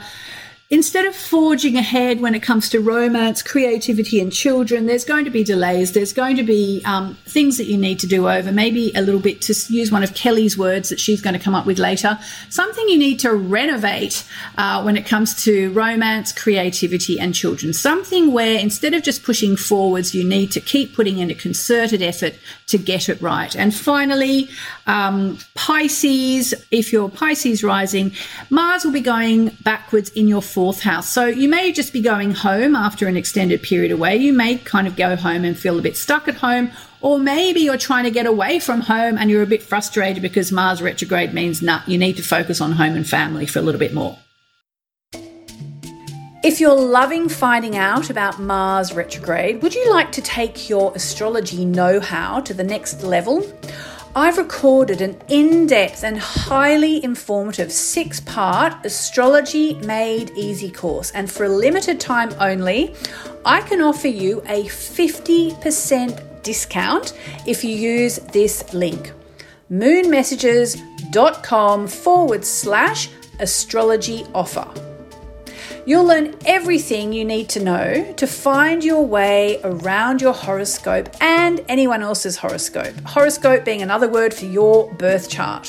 Instead 0.70 1.06
of 1.06 1.16
forging 1.16 1.78
ahead 1.78 2.20
when 2.20 2.36
it 2.36 2.42
comes 2.42 2.68
to 2.68 2.82
romance, 2.82 3.42
creativity, 3.42 4.20
and 4.20 4.34
children, 4.34 4.86
there's 4.86 5.06
going 5.06 5.24
to 5.24 5.32
be 5.32 5.42
delays. 5.42 5.94
There's 5.94 6.12
going 6.12 6.36
to 6.36 6.44
be 6.44 6.82
um, 6.84 7.16
things 7.26 7.58
that 7.58 7.68
you 7.68 7.78
need 7.78 8.00
to 8.00 8.08
do 8.08 8.28
over, 8.28 8.52
maybe 8.52 8.92
a 8.94 9.02
little 9.02 9.22
bit 9.22 9.42
to 9.44 9.54
use 9.74 9.94
one 9.94 10.04
of 10.04 10.14
Kelly's 10.14 10.58
words 10.58 10.90
that 10.90 11.00
she's 11.00 11.22
going 11.22 11.36
to 11.36 11.40
come 11.40 11.56
up 11.56 11.66
with 11.66 11.80
later. 11.80 12.20
Something 12.50 12.90
you 12.90 12.98
need 12.98 13.18
to 13.20 13.34
renovate 13.34 14.28
uh, 14.58 14.82
when 14.84 14.98
it 14.98 15.06
comes 15.06 15.42
to 15.46 15.72
romance, 15.72 16.34
creativity, 16.34 17.18
and 17.18 17.34
children. 17.34 17.72
Something 17.72 18.34
where 18.34 18.60
instead 18.60 18.94
of 18.94 19.04
just 19.04 19.24
pushing 19.24 19.56
forwards, 19.56 20.14
you 20.14 20.26
need 20.26 20.52
to 20.52 20.60
keep 20.60 20.94
putting 20.94 21.20
in 21.20 21.32
a 21.32 21.36
concerted 21.36 22.02
effort 22.02 22.34
to 22.66 22.78
get 22.78 23.08
it 23.08 23.22
right. 23.22 23.56
And 23.56 23.74
finally, 23.74 24.50
um, 24.86 25.38
Pisces, 25.54 26.54
if 26.72 26.92
you're 26.92 27.08
Pisces 27.08 27.64
rising, 27.64 28.12
Mars 28.50 28.84
will 28.84 28.92
be 28.92 29.00
going 29.00 29.56
backwards 29.64 30.10
in 30.10 30.28
your 30.28 30.42
fourth 30.58 30.82
house. 30.82 31.08
So 31.08 31.28
you 31.28 31.48
may 31.48 31.72
just 31.72 31.94
be 31.94 32.02
going 32.02 32.32
home 32.32 32.76
after 32.76 33.06
an 33.06 33.16
extended 33.16 33.62
period 33.62 33.92
away. 33.92 34.16
You 34.16 34.34
may 34.34 34.58
kind 34.58 34.88
of 34.88 34.96
go 34.96 35.16
home 35.16 35.46
and 35.46 35.56
feel 35.56 35.78
a 35.78 35.84
bit 35.84 35.96
stuck 35.96 36.28
at 36.28 36.34
home. 36.34 36.72
Or 37.00 37.20
maybe 37.20 37.60
you're 37.60 37.78
trying 37.78 38.06
to 38.06 38.10
get 38.10 38.26
away 38.26 38.60
from 38.60 38.82
home 38.82 39.20
and 39.20 39.30
you're 39.30 39.44
a 39.44 39.46
bit 39.46 39.62
frustrated 39.62 40.24
because 40.24 40.52
Mars 40.52 40.82
retrograde 40.82 41.32
means 41.32 41.62
you 41.62 42.00
need 42.00 42.18
to 42.18 42.24
focus 42.24 42.60
on 42.60 42.72
home 42.72 42.96
and 42.96 43.08
family 43.08 43.46
for 43.46 43.60
a 43.60 43.62
little 43.62 43.78
bit 43.78 43.94
more. 43.94 44.18
If 46.44 46.60
you're 46.60 46.74
loving 46.74 47.30
finding 47.30 47.76
out 47.76 48.10
about 48.10 48.40
Mars 48.40 48.94
retrograde, 48.94 49.62
would 49.62 49.76
you 49.76 49.88
like 49.92 50.12
to 50.14 50.24
take 50.24 50.70
your 50.70 50.92
astrology 50.96 51.66
know 51.66 52.00
how 52.00 52.40
to 52.40 52.56
the 52.56 52.64
next 52.64 53.04
level? 53.04 53.46
I've 54.18 54.40
recorded 54.40 55.00
an 55.02 55.22
in 55.28 55.68
depth 55.68 56.04
and 56.04 56.18
highly 56.18 57.04
informative 57.04 57.72
six 57.72 58.20
part 58.20 58.74
Astrology 58.84 59.76
Made 59.76 60.32
Easy 60.32 60.72
course, 60.72 61.12
and 61.12 61.32
for 61.32 61.44
a 61.44 61.50
limited 61.50 62.00
time 62.00 62.32
only, 62.40 62.96
I 63.46 63.62
can 63.62 63.80
offer 63.80 64.08
you 64.08 64.42
a 64.48 64.64
50% 64.64 66.42
discount 66.42 67.14
if 67.46 67.64
you 67.64 67.76
use 67.76 68.16
this 68.34 68.74
link 68.74 69.14
moonmessages.com 69.70 71.88
forward 71.88 72.44
slash 72.44 73.12
astrology 73.40 74.26
offer. 74.34 74.87
You'll 75.88 76.04
learn 76.04 76.36
everything 76.46 77.14
you 77.14 77.24
need 77.24 77.48
to 77.48 77.64
know 77.64 78.14
to 78.18 78.28
find 78.28 78.84
your 78.84 79.06
way 79.06 79.62
around 79.64 80.20
your 80.22 80.34
horoscope 80.34 81.08
and 81.22 81.64
anyone 81.70 82.04
else's 82.04 82.36
horoscope. 82.36 82.94
Horoscope 83.06 83.64
being 83.64 83.82
another 83.82 84.10
word 84.10 84.34
for 84.34 84.44
your 84.44 84.94
birth 84.96 85.30
chart. 85.30 85.68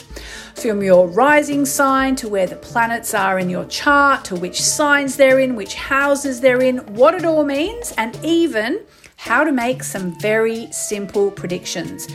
From 0.57 0.83
your 0.83 1.07
rising 1.07 1.65
sign 1.65 2.17
to 2.17 2.29
where 2.29 2.49
the 2.49 2.57
planets 2.57 3.15
are 3.15 3.39
in 3.39 3.49
your 3.49 3.67
chart, 3.67 4.25
to 4.25 4.35
which 4.35 4.61
signs 4.61 5.15
they're 5.15 5.39
in, 5.39 5.55
which 5.55 5.77
houses 5.77 6.41
they're 6.41 6.63
in, 6.63 6.79
what 6.97 7.15
it 7.15 7.25
all 7.25 7.45
means, 7.45 7.93
and 7.97 8.19
even 8.25 8.81
how 9.19 9.45
to 9.45 9.53
make 9.53 9.85
some 9.85 10.19
very 10.19 10.67
simple 10.73 11.31
predictions. 11.31 12.09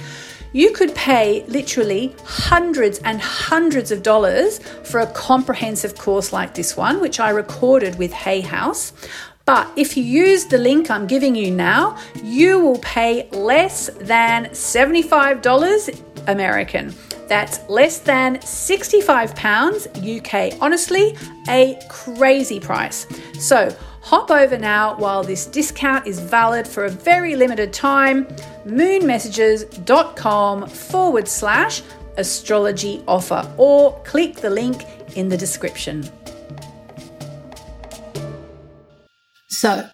You 0.54 0.72
could 0.72 0.94
pay 0.94 1.44
literally 1.48 2.16
hundreds 2.26 3.00
and 3.00 3.20
hundreds 3.20 3.92
of 3.92 4.04
dollars 4.04 4.60
for 4.84 5.00
a 5.00 5.08
comprehensive 5.08 5.98
course 5.98 6.32
like 6.32 6.54
this 6.54 6.78
one, 6.78 7.02
which 7.02 7.20
I 7.20 7.32
recorded 7.32 7.98
with 7.98 8.14
Hay 8.14 8.42
House. 8.42 8.94
But 9.46 9.68
if 9.76 9.98
you 9.98 10.04
use 10.04 10.46
the 10.46 10.60
link 10.60 10.92
I'm 10.92 11.08
giving 11.08 11.36
you 11.36 11.50
now, 11.52 11.98
you 12.24 12.60
will 12.60 12.80
pay 12.80 13.28
less 13.32 13.90
than 14.00 14.46
$75 14.46 16.02
American. 16.28 16.94
That's 17.28 17.68
less 17.68 18.00
than 18.00 18.40
65 18.42 19.36
pounds 19.36 19.88
UK. 19.98 20.54
Honestly, 20.62 21.18
a 21.50 21.80
crazy 21.90 22.60
price. 22.60 23.08
So, 23.40 23.76
Hop 24.04 24.30
over 24.30 24.58
now 24.58 24.96
while 24.98 25.24
this 25.24 25.46
discount 25.46 26.06
is 26.06 26.20
valid 26.20 26.68
for 26.68 26.86
a 26.86 26.90
very 26.90 27.38
limited 27.38 27.72
time. 27.72 28.26
moonmessages.com 28.66 30.68
forward 30.68 31.28
slash 31.28 31.82
astrology 32.18 33.02
offer 33.08 33.50
or 33.58 33.98
click 34.04 34.36
the 34.36 34.50
link 34.50 34.86
in 35.16 35.30
the 35.30 35.38
description. 35.38 36.04
So, 39.48 39.88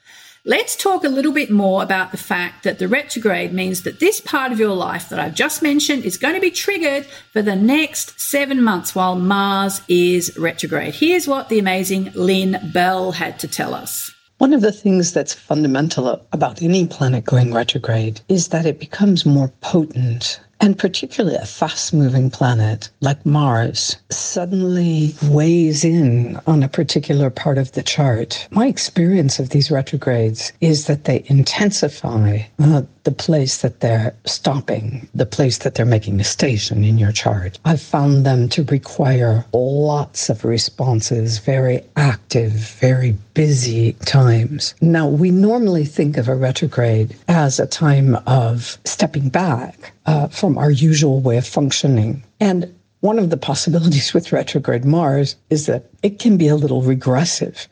Let's 0.49 0.75
talk 0.75 1.03
a 1.03 1.09
little 1.09 1.31
bit 1.31 1.51
more 1.51 1.83
about 1.83 2.09
the 2.09 2.17
fact 2.17 2.63
that 2.63 2.79
the 2.79 2.87
retrograde 2.87 3.53
means 3.53 3.83
that 3.83 3.99
this 3.99 4.19
part 4.19 4.51
of 4.51 4.57
your 4.57 4.73
life 4.73 5.07
that 5.09 5.19
I've 5.19 5.35
just 5.35 5.61
mentioned 5.61 6.05
is 6.05 6.17
going 6.17 6.33
to 6.33 6.41
be 6.41 6.49
triggered 6.49 7.05
for 7.05 7.43
the 7.43 7.55
next 7.55 8.19
seven 8.19 8.63
months 8.63 8.95
while 8.95 9.13
Mars 9.13 9.79
is 9.87 10.35
retrograde. 10.39 10.95
Here's 10.95 11.27
what 11.27 11.49
the 11.49 11.59
amazing 11.59 12.11
Lynn 12.15 12.71
Bell 12.73 13.11
had 13.11 13.37
to 13.41 13.47
tell 13.47 13.75
us. 13.75 14.11
One 14.39 14.51
of 14.51 14.61
the 14.61 14.71
things 14.71 15.13
that's 15.13 15.35
fundamental 15.35 16.19
about 16.33 16.63
any 16.63 16.87
planet 16.87 17.25
going 17.25 17.53
retrograde 17.53 18.21
is 18.27 18.47
that 18.47 18.65
it 18.65 18.79
becomes 18.79 19.27
more 19.27 19.49
potent 19.61 20.39
and 20.61 20.77
particularly 20.77 21.37
a 21.37 21.45
fast 21.45 21.93
moving 21.93 22.29
planet 22.29 22.89
like 23.01 23.25
Mars 23.25 23.95
suddenly 24.09 25.15
weighs 25.23 25.83
in 25.83 26.39
on 26.47 26.63
a 26.63 26.67
particular 26.67 27.29
part 27.29 27.57
of 27.57 27.71
the 27.73 27.83
chart. 27.83 28.47
My 28.51 28.67
experience 28.67 29.39
of 29.39 29.49
these 29.49 29.71
retrogrades 29.71 30.51
is 30.61 30.85
that 30.85 31.05
they 31.05 31.23
intensify 31.27 32.39
uh, 32.59 32.83
the 33.03 33.11
place 33.11 33.61
that 33.61 33.79
they're 33.79 34.15
stopping, 34.25 35.07
the 35.15 35.25
place 35.25 35.59
that 35.59 35.75
they're 35.75 35.85
making 35.85 36.19
a 36.19 36.23
station 36.23 36.83
in 36.83 36.97
your 36.97 37.11
chart. 37.11 37.57
I've 37.65 37.81
found 37.81 38.25
them 38.25 38.49
to 38.49 38.63
require 38.65 39.45
lots 39.53 40.29
of 40.29 40.45
responses, 40.45 41.39
very 41.39 41.81
active, 41.95 42.51
very 42.51 43.13
busy 43.33 43.93
times. 44.05 44.75
Now, 44.81 45.07
we 45.07 45.31
normally 45.31 45.85
think 45.85 46.17
of 46.17 46.27
a 46.27 46.35
retrograde 46.35 47.15
as 47.27 47.59
a 47.59 47.65
time 47.65 48.15
of 48.27 48.77
stepping 48.83 49.29
back 49.29 49.93
uh, 50.09 50.27
from 50.27 50.57
our 50.57 50.71
usual 50.71 51.21
way 51.21 51.37
of 51.37 51.45
functioning. 51.45 52.23
And 52.39 52.73
one 53.01 53.19
of 53.19 53.29
the 53.29 53.37
possibilities 53.37 54.11
with 54.15 54.31
retrograde 54.31 54.83
Mars 54.83 55.35
is 55.51 55.67
that 55.67 55.85
it 56.01 56.17
can 56.17 56.35
be 56.35 56.47
a 56.47 56.55
little 56.55 56.81
regressive, 56.81 57.67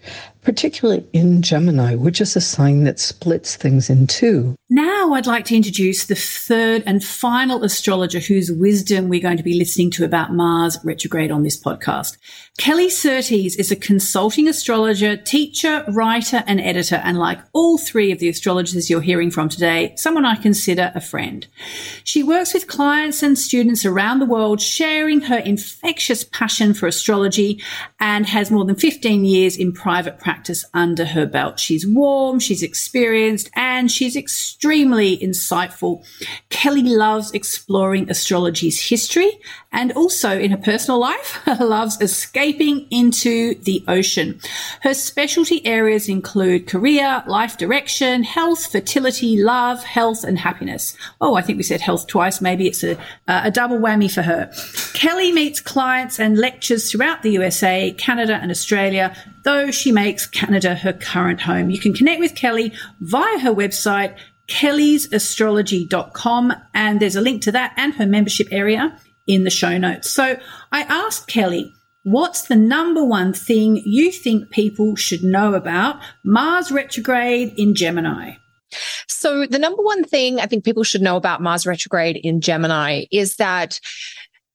particularly 0.48 1.06
in 1.12 1.42
Gemini, 1.42 1.96
which 1.96 2.22
is 2.22 2.38
a 2.38 2.40
sign 2.40 2.86
that 2.86 3.02
splits 3.02 3.58
things 3.58 3.90
in 3.90 4.08
two. 4.08 4.56
Now, 4.70 5.14
I'd 5.14 5.28
like 5.28 5.44
to 5.46 5.58
introduce 5.58 6.06
the 6.06 6.16
third 6.16 6.84
and 6.86 7.04
final 7.04 7.66
astrologer 7.66 8.20
whose 8.20 8.50
wisdom 8.50 9.10
we're 9.10 9.22
going 9.22 9.36
to 9.36 9.44
be 9.44 9.58
listening 9.58 9.92
to 9.92 10.06
about 10.06 10.34
Mars 10.34 10.78
retrograde 10.86 11.32
on 11.32 11.44
this 11.44 11.62
podcast. 11.62 12.18
Kelly 12.58 12.90
Surtees 12.90 13.58
is 13.58 13.72
a 13.72 13.76
consulting 13.76 14.48
astrologer, 14.48 15.18
teacher, 15.18 15.84
writer, 15.90 16.46
and 16.48 16.62
editor, 16.62 17.02
and 17.04 17.20
like 17.20 17.40
all 17.52 17.78
three 17.78 18.14
of 18.14 18.20
the 18.20 18.30
astrologers 18.30 18.90
you're 18.90 19.02
hearing 19.02 19.32
from 19.32 19.50
today, 19.50 19.94
someone 19.98 20.24
I 20.24 20.36
consider 20.36 20.94
a 20.96 21.02
friend. 21.02 21.46
She 22.06 22.24
works 22.24 22.54
with 22.54 22.68
clients 22.68 23.22
and 23.22 23.38
students 23.38 23.86
around 23.86 24.20
the 24.20 24.26
world, 24.26 24.62
sharing 24.62 25.22
her 25.22 25.40
infectious 25.40 26.24
passion 26.24 26.74
for 26.74 26.88
astrology 26.88 27.62
and 28.00 28.26
has 28.28 28.50
more 28.50 28.64
than 28.64 28.78
15 28.78 29.26
years 29.26 29.58
in 29.58 29.74
private 29.74 30.20
practice 30.20 30.37
under 30.74 31.06
her 31.06 31.26
belt. 31.26 31.60
She's 31.60 31.86
warm, 31.86 32.40
she's 32.40 32.64
experienced, 32.64 33.50
and 33.56 33.92
she's 33.92 34.16
extremely 34.16 35.18
insightful. 35.18 36.06
Kelly 36.50 36.82
loves 36.84 37.32
exploring 37.32 38.10
astrology's 38.10 38.90
history 38.90 39.40
and 39.78 39.92
also 39.92 40.38
in 40.38 40.50
her 40.50 40.58
personal 40.58 41.00
life, 41.00 41.40
loves 41.60 42.02
escaping 42.02 42.88
into 42.90 43.54
the 43.62 43.86
ocean. 43.88 44.40
Her 44.82 44.96
specialty 44.96 45.64
areas 45.68 46.10
include 46.10 46.66
career, 46.66 47.24
life 47.28 47.58
direction, 47.58 48.24
health, 48.24 48.72
fertility, 48.72 49.40
love, 49.40 49.84
health, 49.84 50.24
and 50.24 50.40
happiness. 50.40 50.98
Oh, 51.22 51.36
I 51.36 51.44
think 51.44 51.58
we 51.58 51.64
said 51.64 51.82
health 51.82 52.08
twice. 52.08 52.42
Maybe 52.42 52.66
it's 52.66 52.84
a, 52.84 52.98
a 53.28 53.52
double 53.52 53.78
whammy 53.78 54.12
for 54.12 54.24
her. 54.24 54.52
Kelly 54.96 55.32
meets 55.32 55.60
clients 55.60 56.20
and 56.20 56.40
lectures 56.40 56.92
throughout 56.92 57.22
the 57.22 57.34
USA, 57.34 57.92
Canada, 58.00 58.40
and 58.42 58.50
Australia, 58.50 59.16
though 59.44 59.70
she 59.70 59.92
makes 59.92 60.26
Canada 60.26 60.74
her 60.74 60.94
current 60.94 61.42
home. 61.42 61.70
You 61.70 61.80
can 61.80 61.94
connect 61.94 62.20
with 62.20 62.34
Kelly 62.34 62.74
via 63.00 63.38
her 63.42 63.54
website, 63.54 64.18
kellysastrology.com, 64.48 66.54
and 66.74 67.00
there's 67.00 67.16
a 67.16 67.22
link 67.22 67.44
to 67.44 67.52
that 67.52 67.76
and 67.78 67.94
her 67.94 68.08
membership 68.08 68.48
area 68.50 69.00
in 69.28 69.44
the 69.44 69.50
show 69.50 69.78
notes. 69.78 70.10
So 70.10 70.38
I 70.72 70.82
asked 70.84 71.28
Kelly, 71.28 71.72
what's 72.04 72.48
the 72.48 72.56
number 72.56 73.04
one 73.04 73.34
thing 73.34 73.82
you 73.86 74.12
think 74.12 74.50
people 74.50 74.96
should 74.96 75.24
know 75.24 75.54
about 75.54 76.02
Mars 76.24 76.72
retrograde 76.72 77.54
in 77.58 77.76
Gemini? 77.76 78.36
So, 79.08 79.46
the 79.46 79.60
number 79.60 79.82
one 79.82 80.04
thing 80.04 80.40
I 80.40 80.46
think 80.46 80.66
people 80.66 80.84
should 80.84 81.02
know 81.02 81.16
about 81.16 81.42
Mars 81.42 81.66
retrograde 81.66 82.18
in 82.18 82.42
Gemini 82.42 83.06
is 83.12 83.38
that 83.38 83.80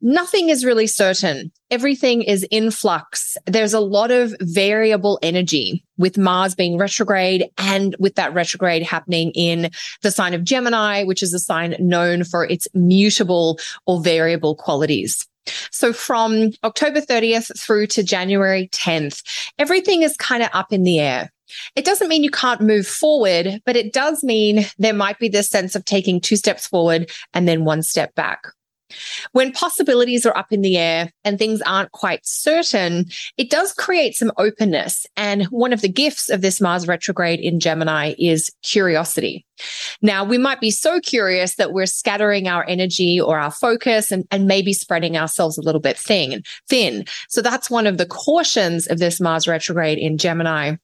nothing 0.03 0.49
is 0.49 0.65
really 0.65 0.87
certain. 0.87 1.51
Everything 1.71 2.23
is 2.23 2.43
in 2.51 2.71
flux. 2.71 3.37
There's 3.47 3.73
a 3.73 3.81
lot 3.81 4.11
of 4.11 4.35
variable 4.41 5.19
energy 5.23 5.85
with 5.97 6.19
Mars 6.19 6.55
being 6.55 6.77
retrograde 6.77 7.49
and 7.57 7.97
with 7.99 8.17
that 8.17 8.35
retrograde 8.35 8.83
happening 8.83 9.31
in 9.35 9.71
the 10.03 10.11
sign 10.11 10.35
of 10.35 10.45
Gemini, 10.45 11.05
which 11.05 11.23
is 11.23 11.33
a 11.33 11.39
sign 11.39 11.77
known 11.79 12.25
for 12.25 12.45
its 12.45 12.69
mutable 12.75 13.59
or 13.87 14.03
variable 14.03 14.55
qualities. 14.55 15.27
So 15.71 15.93
from 15.93 16.51
October 16.63 17.01
30th 17.01 17.59
through 17.59 17.87
to 17.89 18.03
January 18.03 18.69
10th, 18.69 19.23
everything 19.59 20.03
is 20.03 20.17
kind 20.17 20.43
of 20.43 20.51
up 20.53 20.73
in 20.73 20.83
the 20.83 21.01
air. 21.01 21.33
It 21.75 21.85
doesn't 21.85 22.09
mean 22.09 22.25
you 22.25 22.31
can't 22.31 22.61
move 22.61 22.87
forward, 22.87 23.61
but 23.67 23.77
it 23.77 23.93
does 23.93 24.23
mean 24.23 24.65
there 24.79 24.95
might 24.95 25.19
be 25.19 25.29
this 25.29 25.49
sense 25.49 25.75
of 25.75 25.85
taking 25.85 26.21
two 26.21 26.37
steps 26.37 26.67
forward 26.67 27.11
and 27.35 27.47
then 27.47 27.65
one 27.65 27.83
step 27.83 28.15
back. 28.15 28.47
When 29.33 29.53
possibilities 29.53 30.27
are 30.27 30.37
up 30.37 30.53
in 30.53 30.63
the 30.63 30.77
air 30.77 31.11
and 31.25 31.39
things 31.39 31.63
aren't 31.63 31.93
quite 31.93 32.25
certain, 32.25 33.07
it 33.37 33.51
does 33.51 33.73
create 33.73 34.15
some 34.15 34.33
openness. 34.39 35.07
And 35.17 35.45
one 35.45 35.73
of 35.73 35.81
the 35.81 35.89
gifts 35.89 36.29
of 36.29 36.41
this 36.41 36.61
Mars 36.61 36.87
retrograde 36.87 37.41
in 37.41 37.61
Gemini 37.61 38.15
is 38.19 38.51
curiosity. 38.63 39.47
Now, 40.01 40.25
we 40.25 40.39
might 40.39 40.61
be 40.61 40.71
so 40.71 41.01
curious 41.01 41.55
that 41.57 41.73
we're 41.73 41.87
scattering 41.87 42.49
our 42.49 42.65
energy 42.69 43.21
or 43.21 43.39
our 43.39 43.51
focus 43.51 44.11
and, 44.11 44.27
and 44.31 44.47
maybe 44.47 44.73
spreading 44.73 45.17
ourselves 45.17 45.59
a 45.59 45.63
little 45.63 45.81
bit 45.81 45.97
thin, 45.97 46.43
thin. 46.69 47.05
So 47.29 47.43
that's 47.43 47.71
one 47.71 47.87
of 47.87 47.99
the 47.99 48.07
cautions 48.07 48.87
of 48.87 48.99
this 48.99 49.21
Mars 49.21 49.47
retrograde 49.47 49.99
in 49.99 50.19
Gemini 50.19 50.77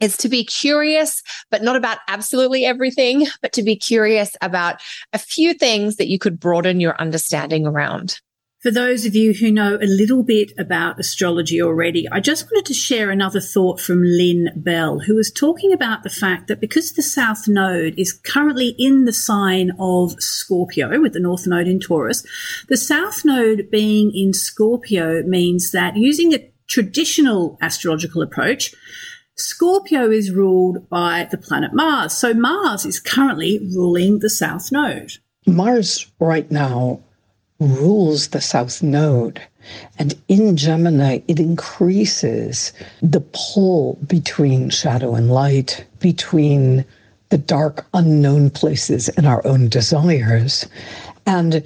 is 0.00 0.16
to 0.18 0.28
be 0.28 0.44
curious, 0.44 1.22
but 1.50 1.62
not 1.62 1.76
about 1.76 1.98
absolutely 2.08 2.64
everything, 2.64 3.26
but 3.42 3.52
to 3.54 3.62
be 3.62 3.76
curious 3.76 4.36
about 4.40 4.80
a 5.12 5.18
few 5.18 5.54
things 5.54 5.96
that 5.96 6.08
you 6.08 6.18
could 6.18 6.40
broaden 6.40 6.80
your 6.80 7.00
understanding 7.00 7.66
around. 7.66 8.20
For 8.60 8.72
those 8.72 9.06
of 9.06 9.14
you 9.14 9.34
who 9.34 9.52
know 9.52 9.76
a 9.76 9.86
little 9.86 10.24
bit 10.24 10.50
about 10.58 10.98
astrology 10.98 11.62
already, 11.62 12.08
I 12.10 12.18
just 12.18 12.46
wanted 12.46 12.66
to 12.66 12.74
share 12.74 13.08
another 13.08 13.40
thought 13.40 13.80
from 13.80 14.02
Lynn 14.02 14.48
Bell, 14.56 14.98
who 14.98 15.14
was 15.14 15.30
talking 15.30 15.72
about 15.72 16.02
the 16.02 16.10
fact 16.10 16.48
that 16.48 16.60
because 16.60 16.92
the 16.92 17.02
South 17.02 17.46
Node 17.46 17.94
is 17.96 18.12
currently 18.12 18.74
in 18.76 19.04
the 19.04 19.12
sign 19.12 19.70
of 19.78 20.20
Scorpio 20.20 21.00
with 21.00 21.12
the 21.12 21.20
North 21.20 21.46
Node 21.46 21.68
in 21.68 21.78
Taurus, 21.78 22.26
the 22.68 22.76
South 22.76 23.24
Node 23.24 23.70
being 23.70 24.10
in 24.12 24.32
Scorpio 24.32 25.22
means 25.22 25.70
that 25.70 25.96
using 25.96 26.34
a 26.34 26.52
traditional 26.66 27.58
astrological 27.62 28.22
approach, 28.22 28.74
Scorpio 29.38 30.10
is 30.10 30.32
ruled 30.32 30.88
by 30.88 31.28
the 31.30 31.38
planet 31.38 31.72
Mars. 31.72 32.12
So 32.12 32.34
Mars 32.34 32.84
is 32.84 32.98
currently 32.98 33.60
ruling 33.72 34.18
the 34.18 34.30
South 34.30 34.72
Node. 34.72 35.12
Mars 35.46 36.10
right 36.18 36.50
now 36.50 37.00
rules 37.60 38.28
the 38.28 38.40
South 38.40 38.82
Node. 38.82 39.40
And 39.98 40.14
in 40.28 40.56
Gemini, 40.56 41.20
it 41.28 41.38
increases 41.38 42.72
the 43.00 43.20
pull 43.32 43.98
between 44.06 44.70
shadow 44.70 45.14
and 45.14 45.30
light, 45.30 45.84
between 46.00 46.84
the 47.28 47.38
dark, 47.38 47.86
unknown 47.94 48.50
places 48.50 49.08
in 49.10 49.26
our 49.26 49.46
own 49.46 49.68
desires, 49.68 50.66
and 51.26 51.62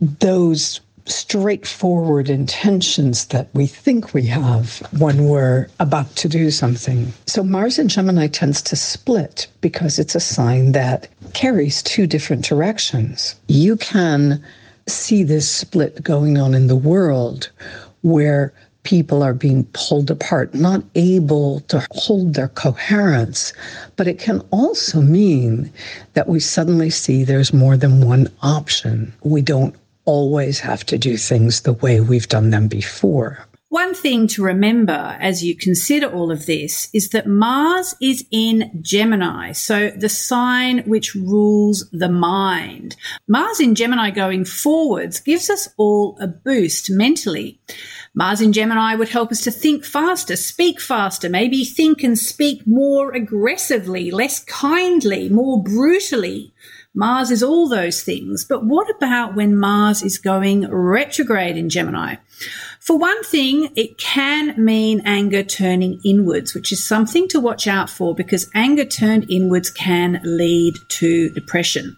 those 0.00 0.80
straightforward 1.10 2.30
intentions 2.30 3.26
that 3.26 3.48
we 3.52 3.66
think 3.66 4.14
we 4.14 4.26
have 4.26 4.78
when 4.98 5.26
we're 5.26 5.68
about 5.78 6.14
to 6.16 6.28
do 6.28 6.50
something. 6.50 7.12
So 7.26 7.42
Mars 7.42 7.78
in 7.78 7.88
Gemini 7.88 8.28
tends 8.28 8.62
to 8.62 8.76
split 8.76 9.46
because 9.60 9.98
it's 9.98 10.14
a 10.14 10.20
sign 10.20 10.72
that 10.72 11.08
carries 11.34 11.82
two 11.82 12.06
different 12.06 12.44
directions. 12.44 13.34
You 13.48 13.76
can 13.76 14.42
see 14.86 15.22
this 15.22 15.48
split 15.48 16.02
going 16.02 16.38
on 16.38 16.54
in 16.54 16.66
the 16.66 16.76
world 16.76 17.50
where 18.02 18.52
people 18.82 19.22
are 19.22 19.34
being 19.34 19.64
pulled 19.72 20.10
apart, 20.10 20.54
not 20.54 20.82
able 20.94 21.60
to 21.60 21.86
hold 21.92 22.34
their 22.34 22.48
coherence. 22.48 23.52
But 23.96 24.08
it 24.08 24.18
can 24.18 24.40
also 24.50 25.00
mean 25.00 25.70
that 26.14 26.28
we 26.28 26.40
suddenly 26.40 26.90
see 26.90 27.22
there's 27.22 27.52
more 27.52 27.76
than 27.76 28.06
one 28.06 28.28
option. 28.42 29.12
We 29.22 29.42
don't 29.42 29.74
always 30.04 30.60
have 30.60 30.84
to 30.86 30.98
do 30.98 31.16
things 31.16 31.62
the 31.62 31.72
way 31.72 32.00
we've 32.00 32.28
done 32.28 32.50
them 32.50 32.68
before. 32.68 33.46
One 33.70 33.94
thing 33.94 34.26
to 34.28 34.42
remember 34.42 35.16
as 35.20 35.44
you 35.44 35.54
consider 35.56 36.08
all 36.08 36.32
of 36.32 36.46
this 36.46 36.90
is 36.92 37.10
that 37.10 37.28
Mars 37.28 37.94
is 38.02 38.26
in 38.32 38.80
Gemini, 38.82 39.52
so 39.52 39.90
the 39.90 40.08
sign 40.08 40.80
which 40.86 41.14
rules 41.14 41.88
the 41.92 42.08
mind. 42.08 42.96
Mars 43.28 43.60
in 43.60 43.76
Gemini 43.76 44.10
going 44.10 44.44
forwards 44.44 45.20
gives 45.20 45.48
us 45.48 45.68
all 45.76 46.18
a 46.20 46.26
boost 46.26 46.90
mentally. 46.90 47.60
Mars 48.12 48.40
in 48.40 48.52
Gemini 48.52 48.96
would 48.96 49.10
help 49.10 49.30
us 49.30 49.42
to 49.42 49.52
think 49.52 49.84
faster, 49.84 50.34
speak 50.34 50.80
faster, 50.80 51.28
maybe 51.28 51.64
think 51.64 52.02
and 52.02 52.18
speak 52.18 52.66
more 52.66 53.12
aggressively, 53.12 54.10
less 54.10 54.42
kindly, 54.42 55.28
more 55.28 55.62
brutally. 55.62 56.52
Mars 56.94 57.30
is 57.30 57.42
all 57.42 57.68
those 57.68 58.02
things. 58.02 58.44
But 58.44 58.64
what 58.64 58.90
about 58.90 59.36
when 59.36 59.56
Mars 59.56 60.02
is 60.02 60.18
going 60.18 60.68
retrograde 60.68 61.56
in 61.56 61.68
Gemini? 61.68 62.16
For 62.80 62.98
one 62.98 63.22
thing, 63.22 63.70
it 63.76 63.98
can 63.98 64.62
mean 64.62 65.02
anger 65.04 65.44
turning 65.44 66.00
inwards, 66.04 66.52
which 66.54 66.72
is 66.72 66.84
something 66.84 67.28
to 67.28 67.38
watch 67.38 67.68
out 67.68 67.88
for 67.88 68.14
because 68.14 68.50
anger 68.54 68.84
turned 68.84 69.30
inwards 69.30 69.70
can 69.70 70.20
lead 70.24 70.74
to 70.88 71.30
depression. 71.30 71.96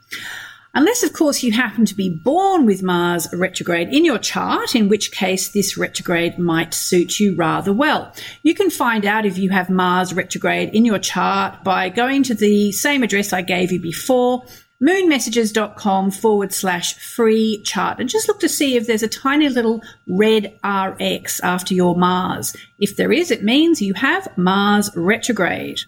Unless, 0.74 1.02
of 1.02 1.12
course, 1.12 1.42
you 1.42 1.52
happen 1.52 1.84
to 1.84 1.94
be 1.94 2.08
born 2.08 2.64
with 2.64 2.82
Mars 2.82 3.28
retrograde 3.32 3.88
in 3.88 4.06
your 4.06 4.18
chart, 4.18 4.74
in 4.74 4.88
which 4.88 5.12
case 5.12 5.48
this 5.48 5.76
retrograde 5.76 6.38
might 6.38 6.72
suit 6.72 7.20
you 7.20 7.34
rather 7.34 7.74
well. 7.74 8.12
You 8.42 8.54
can 8.54 8.70
find 8.70 9.04
out 9.04 9.26
if 9.26 9.36
you 9.36 9.50
have 9.50 9.68
Mars 9.68 10.14
retrograde 10.14 10.74
in 10.74 10.86
your 10.86 10.98
chart 10.98 11.62
by 11.62 11.90
going 11.90 12.22
to 12.24 12.34
the 12.34 12.72
same 12.72 13.02
address 13.02 13.34
I 13.34 13.42
gave 13.42 13.70
you 13.70 13.80
before 13.80 14.44
moonmessages.com 14.82 16.10
forward 16.10 16.52
slash 16.52 16.94
free 16.94 17.62
chart 17.62 18.00
and 18.00 18.08
just 18.08 18.28
look 18.28 18.40
to 18.40 18.48
see 18.48 18.76
if 18.76 18.86
there's 18.86 19.02
a 19.02 19.08
tiny 19.08 19.48
little 19.48 19.82
red 20.08 20.58
RX 20.64 21.40
after 21.40 21.74
your 21.74 21.96
Mars. 21.96 22.56
If 22.78 22.96
there 22.96 23.12
is, 23.12 23.30
it 23.30 23.44
means 23.44 23.80
you 23.80 23.94
have 23.94 24.36
Mars 24.36 24.90
retrograde. 24.96 25.80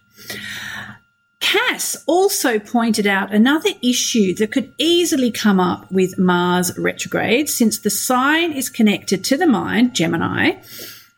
Cass 1.40 1.96
also 2.07 2.59
pointed 2.59 3.07
out 3.07 3.35
another 3.35 3.68
issue 3.83 4.35
that 4.37 4.50
could 4.50 4.72
easily 4.78 5.30
come 5.30 5.61
up 5.61 5.90
with 5.92 6.18
Mars 6.18 6.76
retrograde 6.78 7.50
since 7.50 7.78
the 7.78 7.90
sign 7.90 8.52
is 8.52 8.70
connected 8.70 9.22
to 9.24 9.37
the 9.37 9.46
mind, 9.46 9.94
Gemini. 9.94 10.52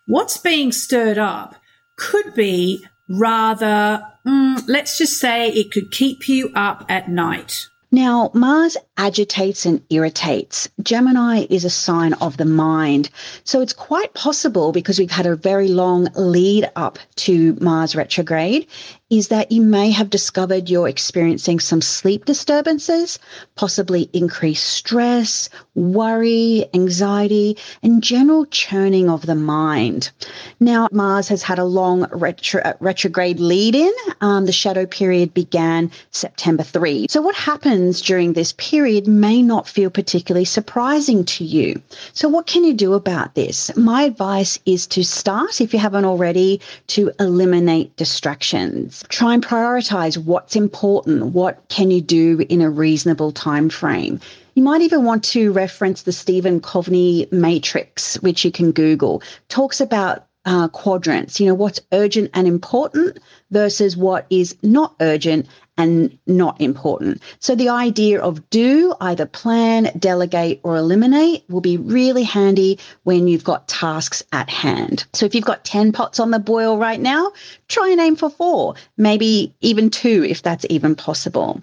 What's 0.07 0.37
being 0.37 0.73
stirred 0.73 1.19
up 1.19 1.55
could 1.97 2.35
be 2.35 2.85
rather, 3.09 4.03
mm, 4.27 4.63
let's 4.67 4.99
just 4.99 5.19
say 5.19 5.49
it 5.49 5.71
could 5.73 5.91
keep 5.91 6.29
you 6.29 6.51
up 6.55 6.85
at 6.89 7.09
night. 7.09 7.69
Now, 7.93 8.31
Mars 8.35 8.77
agitates 8.97 9.65
and 9.65 9.81
irritates. 9.91 10.69
Gemini 10.83 11.47
is 11.49 11.65
a 11.65 11.71
sign 11.71 12.15
of 12.15 12.37
the 12.37 12.45
mind. 12.45 13.11
So 13.45 13.61
it's 13.61 13.73
quite 13.73 14.13
possible 14.13 14.73
because 14.73 14.99
we've 14.99 15.11
had 15.11 15.25
a 15.25 15.37
very 15.37 15.69
long 15.69 16.09
lead 16.17 16.69
up 16.75 16.99
to 17.17 17.57
Mars 17.61 17.95
retrograde. 17.95 18.67
Is 19.09 19.29
that 19.29 19.53
you 19.53 19.63
may 19.63 19.89
have 19.89 20.11
discovered 20.11 20.69
you're 20.69 20.89
experiencing 20.89 21.61
some 21.61 21.81
sleep 21.81 22.25
disturbances, 22.25 23.21
possibly 23.55 24.11
increased 24.13 24.67
stress, 24.67 25.49
worry, 25.77 26.67
anxiety, 26.75 27.57
and 27.85 28.03
general 28.03 28.45
churning 28.47 29.09
of 29.09 29.25
the 29.27 29.35
mind. 29.37 30.11
Now, 30.59 30.89
Mars 30.91 31.29
has 31.29 31.45
had 31.45 31.61
a 31.61 31.65
long 31.65 32.09
retro- 32.11 32.63
uh, 32.65 32.73
retrograde 32.81 33.39
lead 33.39 33.77
in. 33.77 33.93
Um, 34.21 34.47
the 34.47 34.53
shadow 34.53 34.87
period 34.87 35.33
began 35.33 35.93
September 36.11 36.65
3. 36.65 37.07
So, 37.09 37.21
what 37.23 37.37
happens 37.37 38.01
during 38.01 38.33
this 38.33 38.55
period 38.57 39.07
may 39.07 39.41
not 39.41 39.69
feel 39.69 39.89
particularly 39.91 40.45
surprising 40.45 41.25
to 41.27 41.45
you. 41.45 41.81
So, 42.13 42.29
what 42.29 42.47
can 42.47 42.65
you 42.65 42.75
do 42.75 42.95
about 42.95 43.37
this? 43.37 43.71
My 43.77 44.03
advice 44.03 44.59
is 44.67 44.85
to 44.89 45.05
start, 45.05 45.61
if 45.61 45.73
you 45.73 45.79
haven't 45.79 46.05
already, 46.05 46.61
to 46.89 47.13
eliminate 47.21 47.95
distractions. 47.97 48.96
Try 49.09 49.35
and 49.35 49.45
prioritize 49.45 50.17
what's 50.19 50.57
important, 50.57 51.27
what 51.27 51.63
can 51.69 51.91
you 51.91 52.01
do 52.01 52.45
in 52.49 52.61
a 52.61 52.71
reasonable 52.71 53.33
time 53.33 53.69
frame. 53.69 54.21
You 54.55 54.63
might 54.63 54.81
even 54.81 55.05
want 55.05 55.23
to 55.25 55.53
reference 55.53 56.03
the 56.03 56.13
Stephen 56.13 56.61
Covey 56.61 57.29
matrix, 57.31 58.17
which 58.23 58.45
you 58.45 58.51
can 58.51 58.73
Google. 58.73 59.23
Talks 59.49 59.81
about 59.81 60.26
uh, 60.47 60.69
quadrants, 60.69 61.41
you 61.41 61.47
know, 61.47 61.55
what's 61.55 61.81
urgent 61.93 62.31
and 62.33 62.47
important 62.47 63.19
versus 63.51 63.97
what 63.97 64.27
is 64.31 64.57
not 64.63 64.95
urgent 65.01 65.47
and 65.79 66.17
not 66.27 66.59
important. 66.61 67.21
So 67.39 67.55
the 67.55 67.69
idea 67.69 68.21
of 68.21 68.49
do, 68.49 68.95
either 69.01 69.27
plan, 69.27 69.91
delegate, 69.99 70.61
or 70.63 70.77
eliminate 70.77 71.45
will 71.49 71.61
be 71.61 71.77
really 71.77 72.23
handy 72.23 72.79
when 73.03 73.29
you've 73.29 73.45
got 73.45 73.69
tasks 73.69 74.23
at 74.33 74.49
hand. 74.49 75.05
So 75.13 75.27
if 75.27 75.35
you've 75.35 75.45
got 75.45 75.65
10 75.65 75.93
pots 75.93 76.19
on 76.19 76.31
the 76.31 76.39
boil 76.39 76.79
right 76.79 77.01
now, 77.01 77.33
try 77.69 77.91
and 77.91 78.01
aim 78.01 78.17
for 78.17 78.31
four, 78.31 78.77
maybe 78.97 79.55
even 79.61 79.91
two 79.91 80.25
if 80.25 80.43
that's 80.43 80.65
even 80.71 80.95
possible. 80.95 81.61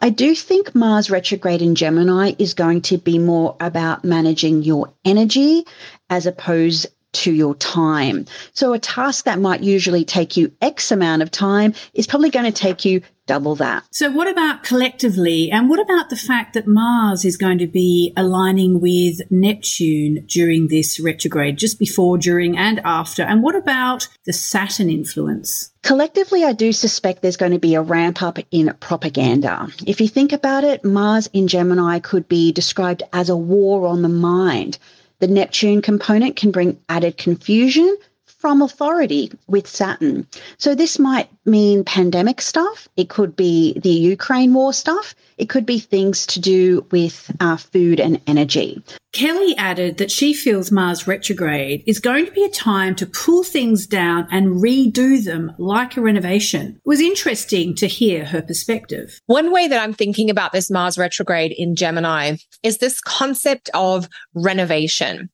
I 0.00 0.10
do 0.10 0.34
think 0.34 0.74
Mars 0.74 1.10
retrograde 1.10 1.62
in 1.62 1.74
Gemini 1.74 2.34
is 2.38 2.54
going 2.54 2.82
to 2.82 2.98
be 2.98 3.18
more 3.18 3.56
about 3.58 4.04
managing 4.04 4.62
your 4.62 4.92
energy 5.04 5.64
as 6.10 6.26
opposed 6.26 6.86
to 7.12 7.32
your 7.32 7.54
time. 7.54 8.26
So 8.52 8.72
a 8.72 8.78
task 8.78 9.24
that 9.24 9.38
might 9.38 9.62
usually 9.62 10.04
take 10.04 10.36
you 10.36 10.52
X 10.60 10.92
amount 10.92 11.22
of 11.22 11.30
time 11.30 11.74
is 11.94 12.06
probably 12.06 12.30
going 12.30 12.44
to 12.44 12.52
take 12.52 12.84
you 12.84 13.02
double 13.28 13.54
that. 13.56 13.84
So 13.92 14.10
what 14.10 14.26
about 14.26 14.64
collectively? 14.64 15.50
And 15.50 15.68
what 15.68 15.78
about 15.78 16.10
the 16.10 16.16
fact 16.16 16.54
that 16.54 16.66
Mars 16.66 17.24
is 17.24 17.36
going 17.36 17.58
to 17.58 17.66
be 17.66 18.12
aligning 18.16 18.80
with 18.80 19.20
Neptune 19.30 20.24
during 20.26 20.68
this 20.68 20.98
retrograde, 20.98 21.58
just 21.58 21.78
before, 21.78 22.18
during, 22.18 22.56
and 22.56 22.80
after? 22.84 23.22
And 23.22 23.42
what 23.42 23.54
about 23.54 24.08
the 24.24 24.32
Saturn 24.32 24.88
influence? 24.88 25.70
Collectively, 25.82 26.42
I 26.42 26.54
do 26.54 26.72
suspect 26.72 27.22
there's 27.22 27.36
going 27.36 27.52
to 27.52 27.58
be 27.58 27.74
a 27.74 27.82
ramp 27.82 28.22
up 28.22 28.38
in 28.50 28.74
propaganda. 28.80 29.68
If 29.86 30.00
you 30.00 30.08
think 30.08 30.32
about 30.32 30.64
it, 30.64 30.84
Mars 30.84 31.28
in 31.32 31.48
Gemini 31.48 31.98
could 31.98 32.28
be 32.28 32.50
described 32.50 33.02
as 33.12 33.28
a 33.28 33.36
war 33.36 33.86
on 33.86 34.02
the 34.02 34.08
mind. 34.08 34.78
The 35.20 35.26
Neptune 35.26 35.82
component 35.82 36.36
can 36.36 36.50
bring 36.50 36.78
added 36.88 37.16
confusion 37.16 37.96
from 38.24 38.62
authority 38.62 39.32
with 39.48 39.66
Saturn. 39.66 40.26
So 40.58 40.74
this 40.74 40.98
might 40.98 41.28
mean 41.48 41.84
pandemic 41.84 42.40
stuff. 42.40 42.88
It 42.96 43.08
could 43.08 43.34
be 43.34 43.78
the 43.80 43.90
Ukraine 43.90 44.54
war 44.54 44.72
stuff. 44.72 45.14
It 45.38 45.48
could 45.48 45.66
be 45.66 45.78
things 45.78 46.26
to 46.26 46.40
do 46.40 46.86
with 46.90 47.30
uh, 47.40 47.56
food 47.56 48.00
and 48.00 48.20
energy. 48.26 48.82
Kelly 49.12 49.56
added 49.56 49.96
that 49.98 50.10
she 50.10 50.34
feels 50.34 50.70
Mars 50.70 51.08
retrograde 51.08 51.82
is 51.86 51.98
going 51.98 52.26
to 52.26 52.32
be 52.32 52.44
a 52.44 52.50
time 52.50 52.94
to 52.96 53.06
pull 53.06 53.42
things 53.42 53.86
down 53.86 54.28
and 54.30 54.62
redo 54.62 55.24
them 55.24 55.52
like 55.58 55.96
a 55.96 56.02
renovation. 56.02 56.76
It 56.76 56.88
was 56.88 57.00
interesting 57.00 57.74
to 57.76 57.86
hear 57.86 58.26
her 58.26 58.42
perspective. 58.42 59.20
One 59.26 59.50
way 59.50 59.66
that 59.66 59.82
I'm 59.82 59.94
thinking 59.94 60.28
about 60.28 60.52
this 60.52 60.70
Mars 60.70 60.98
retrograde 60.98 61.52
in 61.52 61.74
Gemini 61.74 62.36
is 62.62 62.78
this 62.78 63.00
concept 63.00 63.70
of 63.72 64.08
renovation. 64.34 65.30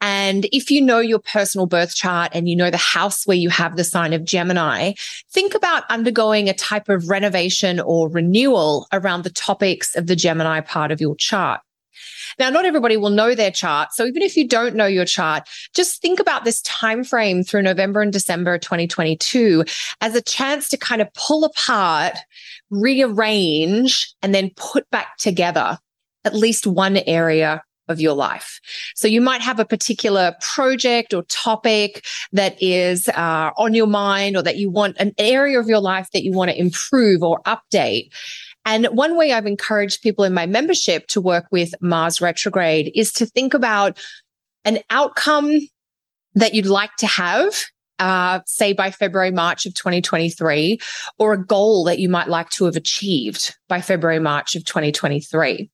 And 0.00 0.46
if 0.50 0.70
you 0.70 0.80
know 0.80 1.00
your 1.00 1.20
personal 1.20 1.66
birth 1.66 1.94
chart 1.94 2.30
and 2.32 2.48
you 2.48 2.56
know 2.56 2.70
the 2.70 2.78
house 2.78 3.26
where 3.26 3.36
you 3.36 3.50
have 3.50 3.76
the 3.76 3.84
sign 3.84 4.14
of 4.14 4.24
Gemini, 4.24 4.94
think 5.30 5.54
about 5.58 5.84
undergoing 5.90 6.48
a 6.48 6.54
type 6.54 6.88
of 6.88 7.08
renovation 7.08 7.80
or 7.80 8.08
renewal 8.08 8.86
around 8.92 9.24
the 9.24 9.30
topics 9.30 9.94
of 9.94 10.06
the 10.06 10.16
Gemini 10.16 10.60
part 10.60 10.90
of 10.90 11.00
your 11.00 11.14
chart. 11.16 11.60
Now, 12.38 12.50
not 12.50 12.64
everybody 12.64 12.96
will 12.96 13.10
know 13.10 13.34
their 13.34 13.50
chart. 13.50 13.92
So 13.92 14.06
even 14.06 14.22
if 14.22 14.36
you 14.36 14.46
don't 14.46 14.76
know 14.76 14.86
your 14.86 15.04
chart, 15.04 15.48
just 15.74 16.00
think 16.00 16.20
about 16.20 16.44
this 16.44 16.62
time 16.62 17.02
frame 17.04 17.42
through 17.42 17.62
November 17.62 18.00
and 18.00 18.12
December 18.12 18.58
2022 18.58 19.64
as 20.00 20.14
a 20.14 20.22
chance 20.22 20.68
to 20.68 20.76
kind 20.76 21.02
of 21.02 21.12
pull 21.14 21.44
apart, 21.44 22.16
rearrange, 22.70 24.14
and 24.22 24.34
then 24.34 24.50
put 24.56 24.88
back 24.90 25.16
together 25.18 25.78
at 26.24 26.34
least 26.34 26.66
one 26.66 26.98
area 26.98 27.62
of 27.88 28.00
your 28.00 28.14
life. 28.14 28.60
So 28.94 29.08
you 29.08 29.20
might 29.20 29.40
have 29.40 29.58
a 29.58 29.64
particular 29.64 30.34
project 30.40 31.14
or 31.14 31.22
topic 31.24 32.04
that 32.32 32.60
is 32.62 33.08
uh, 33.08 33.50
on 33.56 33.74
your 33.74 33.86
mind 33.86 34.36
or 34.36 34.42
that 34.42 34.56
you 34.56 34.70
want 34.70 34.96
an 34.98 35.12
area 35.18 35.58
of 35.58 35.68
your 35.68 35.80
life 35.80 36.10
that 36.12 36.24
you 36.24 36.32
want 36.32 36.50
to 36.50 36.58
improve 36.58 37.22
or 37.22 37.40
update. 37.42 38.10
And 38.64 38.86
one 38.86 39.16
way 39.16 39.32
I've 39.32 39.46
encouraged 39.46 40.02
people 40.02 40.24
in 40.24 40.34
my 40.34 40.46
membership 40.46 41.06
to 41.08 41.20
work 41.20 41.46
with 41.50 41.74
Mars 41.80 42.20
retrograde 42.20 42.92
is 42.94 43.12
to 43.14 43.26
think 43.26 43.54
about 43.54 43.98
an 44.64 44.80
outcome 44.90 45.52
that 46.34 46.54
you'd 46.54 46.66
like 46.66 46.94
to 46.96 47.06
have 47.06 47.54
uh, 47.98 48.40
say 48.46 48.72
by 48.72 48.90
February, 48.90 49.30
March 49.30 49.66
of 49.66 49.74
2023, 49.74 50.78
or 51.18 51.32
a 51.32 51.44
goal 51.44 51.84
that 51.84 51.98
you 51.98 52.08
might 52.08 52.28
like 52.28 52.50
to 52.50 52.64
have 52.64 52.76
achieved 52.76 53.56
by 53.68 53.80
February, 53.80 54.20
March 54.20 54.54
of 54.54 54.64
2023. 54.64 55.70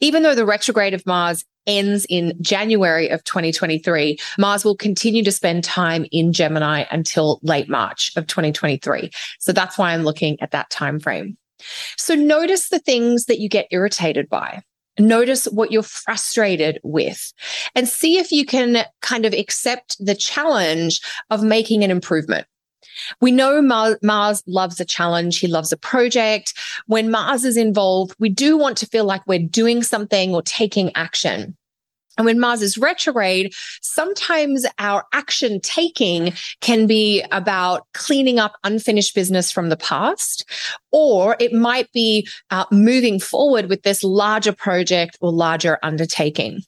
Even 0.00 0.22
though 0.22 0.34
the 0.34 0.46
retrograde 0.46 0.94
of 0.94 1.06
Mars 1.06 1.44
ends 1.66 2.06
in 2.08 2.34
January 2.40 3.08
of 3.08 3.22
2023, 3.24 4.18
Mars 4.38 4.64
will 4.64 4.76
continue 4.76 5.22
to 5.24 5.32
spend 5.32 5.64
time 5.64 6.06
in 6.10 6.32
Gemini 6.32 6.84
until 6.90 7.40
late 7.42 7.68
March 7.68 8.12
of 8.16 8.26
2023. 8.26 9.10
So 9.38 9.52
that's 9.52 9.78
why 9.78 9.92
I'm 9.92 10.02
looking 10.02 10.40
at 10.40 10.50
that 10.52 10.70
time 10.70 10.98
frame. 10.98 11.36
So 11.96 12.14
notice 12.14 12.68
the 12.68 12.78
things 12.78 13.26
that 13.26 13.38
you 13.38 13.48
get 13.48 13.68
irritated 13.70 14.28
by. 14.28 14.62
Notice 14.98 15.44
what 15.46 15.70
you're 15.70 15.82
frustrated 15.82 16.80
with 16.82 17.32
and 17.74 17.88
see 17.88 18.18
if 18.18 18.32
you 18.32 18.44
can 18.44 18.84
kind 19.00 19.24
of 19.24 19.32
accept 19.32 19.96
the 20.04 20.14
challenge 20.14 21.00
of 21.30 21.42
making 21.42 21.84
an 21.84 21.90
improvement. 21.90 22.46
We 23.20 23.30
know 23.30 23.62
Mars 24.02 24.42
loves 24.46 24.80
a 24.80 24.84
challenge. 24.84 25.38
He 25.38 25.46
loves 25.46 25.72
a 25.72 25.76
project. 25.76 26.54
When 26.86 27.10
Mars 27.10 27.44
is 27.44 27.56
involved, 27.56 28.14
we 28.18 28.28
do 28.28 28.56
want 28.56 28.76
to 28.78 28.86
feel 28.86 29.04
like 29.04 29.26
we're 29.26 29.38
doing 29.38 29.82
something 29.82 30.34
or 30.34 30.42
taking 30.42 30.90
action. 30.94 31.56
And 32.18 32.26
when 32.26 32.40
Mars 32.40 32.60
is 32.60 32.76
retrograde, 32.76 33.54
sometimes 33.80 34.66
our 34.78 35.04
action 35.14 35.58
taking 35.62 36.34
can 36.60 36.86
be 36.86 37.24
about 37.30 37.86
cleaning 37.94 38.38
up 38.38 38.56
unfinished 38.62 39.14
business 39.14 39.50
from 39.50 39.70
the 39.70 39.76
past, 39.76 40.44
or 40.92 41.36
it 41.40 41.54
might 41.54 41.90
be 41.92 42.28
uh, 42.50 42.66
moving 42.70 43.20
forward 43.20 43.70
with 43.70 43.84
this 43.84 44.04
larger 44.04 44.52
project 44.52 45.16
or 45.22 45.32
larger 45.32 45.78
undertaking. 45.82 46.60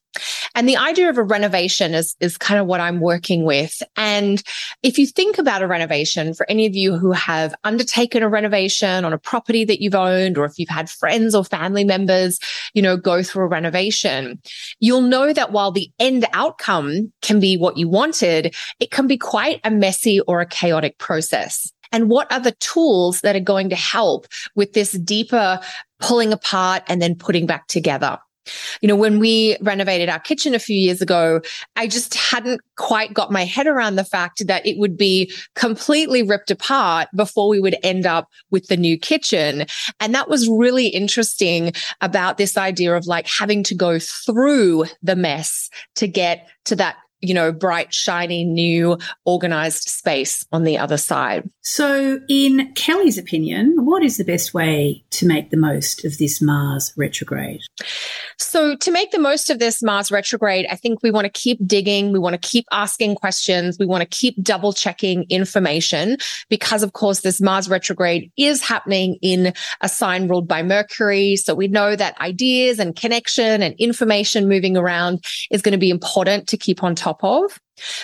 And 0.55 0.68
the 0.68 0.77
idea 0.77 1.09
of 1.09 1.18
a 1.18 1.22
renovation 1.22 1.94
is, 1.94 2.14
is 2.20 2.37
kind 2.37 2.61
of 2.61 2.66
what 2.66 2.81
I'm 2.81 3.01
working 3.01 3.44
with. 3.44 3.83
And 3.96 4.42
if 4.83 4.98
you 4.98 5.07
think 5.07 5.38
about 5.38 5.62
a 5.62 5.66
renovation 5.66 6.35
for 6.35 6.48
any 6.51 6.66
of 6.66 6.75
you 6.75 6.96
who 6.96 7.12
have 7.12 7.55
undertaken 7.64 8.22
a 8.22 8.29
renovation 8.29 9.05
on 9.05 9.12
a 9.12 9.18
property 9.18 9.64
that 9.64 9.81
you've 9.81 9.94
owned, 9.94 10.37
or 10.37 10.44
if 10.44 10.59
you've 10.59 10.68
had 10.68 10.90
friends 10.90 11.35
or 11.35 11.44
family 11.44 11.85
members, 11.85 12.38
you 12.75 12.83
know, 12.83 12.96
go 12.96 13.22
through 13.22 13.44
a 13.44 13.48
renovation, 13.48 14.40
you'll 14.81 15.01
know 15.01 15.33
that 15.33 15.53
while 15.53 15.72
the 15.72 15.90
end 15.98 16.27
outcome 16.33 17.12
can 17.22 17.40
be 17.40 17.57
what 17.57 17.77
you 17.77 17.88
wanted, 17.88 18.55
it 18.81 18.90
can 18.90 19.07
be 19.07 19.16
quite 19.16 19.61
a 19.64 19.70
messy 19.70 20.20
or 20.20 20.40
a 20.40 20.46
chaotic 20.46 20.98
process 20.98 21.72
and 21.92 22.09
what 22.09 22.31
are 22.33 22.40
the 22.40 22.53
tools 22.53 23.20
that 23.20 23.37
are 23.37 23.40
going 23.40 23.68
to 23.68 23.77
help 23.77 24.27
with 24.57 24.72
this 24.72 24.92
deeper 24.92 25.61
pulling 26.01 26.33
apart 26.33 26.83
and 26.88 27.01
then 27.01 27.14
putting 27.14 27.46
back 27.46 27.68
together. 27.68 28.18
You 28.81 28.88
know, 28.88 28.96
when 28.96 29.18
we 29.18 29.57
renovated 29.61 30.09
our 30.09 30.18
kitchen 30.18 30.55
a 30.55 30.59
few 30.59 30.76
years 30.76 31.00
ago, 31.00 31.40
I 31.76 31.87
just 31.87 32.14
hadn't 32.14 32.61
quite 32.76 33.14
got 33.14 33.31
my 33.31 33.44
head 33.44 33.66
around 33.66 33.96
the 33.96 34.05
fact 34.05 34.46
that 34.46 34.66
it 34.66 34.78
would 34.78 34.96
be 34.96 35.33
completely 35.55 36.22
ripped 36.22 36.50
apart 36.50 37.09
before 37.14 37.48
we 37.48 37.61
would 37.61 37.76
end 37.83 38.07
up 38.07 38.28
with 38.50 38.66
the 38.66 38.76
new 38.76 38.98
kitchen. 38.98 39.66
And 40.00 40.14
that 40.14 40.28
was 40.28 40.48
really 40.48 40.88
interesting 40.88 41.72
about 42.00 42.38
this 42.38 42.57
idea 42.57 42.96
of 42.96 43.07
like 43.07 43.26
having 43.26 43.62
to 43.64 43.74
go 43.74 43.98
through 43.98 44.87
the 45.02 45.16
mess 45.16 45.70
to 45.96 46.09
get 46.09 46.48
to 46.64 46.76
that 46.76 46.96
you 47.23 47.33
know, 47.33 47.53
bright, 47.53 47.95
shiny, 47.95 48.45
new, 48.45 48.99
organized 49.25 49.89
space 49.89 50.45
on 50.53 50.65
the 50.65 50.77
other 50.77 50.97
side. 50.97 51.49
So, 51.63 52.21
in 52.29 52.73
Kelly's 52.75 53.17
opinion, 53.17 53.77
what 53.87 54.03
is 54.03 54.17
the 54.17 54.25
best 54.25 54.53
way 54.53 55.05
to 55.11 55.27
make 55.27 55.51
the 55.51 55.57
most 55.57 56.05
of 56.05 56.19
this 56.19 56.43
Mars 56.43 56.93
retrograde? 56.97 57.61
So, 58.39 58.75
to 58.75 58.91
make 58.91 59.13
the 59.13 59.21
most 59.21 59.51
of 59.51 59.61
this 59.61 59.83
Mars 59.83 60.11
retrograde, 60.11 60.67
I 60.69 60.75
think 60.75 61.03
we 61.03 61.13
want 61.13 61.27
to 61.27 61.31
keep 61.31 61.65
digging. 61.67 62.11
We 62.11 62.19
want 62.19 62.35
to 62.35 62.49
keep 62.49 62.65
asking 62.73 63.15
questions. 63.15 63.79
We 63.79 63.87
want 63.87 64.03
to 64.03 64.09
keep 64.09 64.43
double 64.43 64.73
checking 64.73 65.25
information 65.29 66.17
because, 66.49 66.83
of 66.83 66.93
course, 66.93 67.21
this 67.21 67.41
Mars 67.41 67.69
retrograde 67.69 68.33
is 68.37 68.61
happening 68.63 69.19
in 69.23 69.53
a 69.81 69.89
sign 69.89 70.27
ruled 70.27 70.49
by 70.49 70.65
Mercury. 70.65 71.37
So, 71.37 71.55
we 71.55 71.69
know 71.69 71.95
that 71.95 72.21
ideas 72.21 72.81
and 72.81 72.97
connection 72.97 73.63
and 73.63 73.77
information 73.79 74.49
moving 74.49 74.77
around 74.77 75.25
is 75.53 75.63
going 75.63 75.73
to 75.73 75.79
be 75.79 75.91
important 75.91 76.49
to 76.49 76.57
keep 76.57 76.83
on 76.83 76.97
top 76.97 77.12
of. 77.22 77.59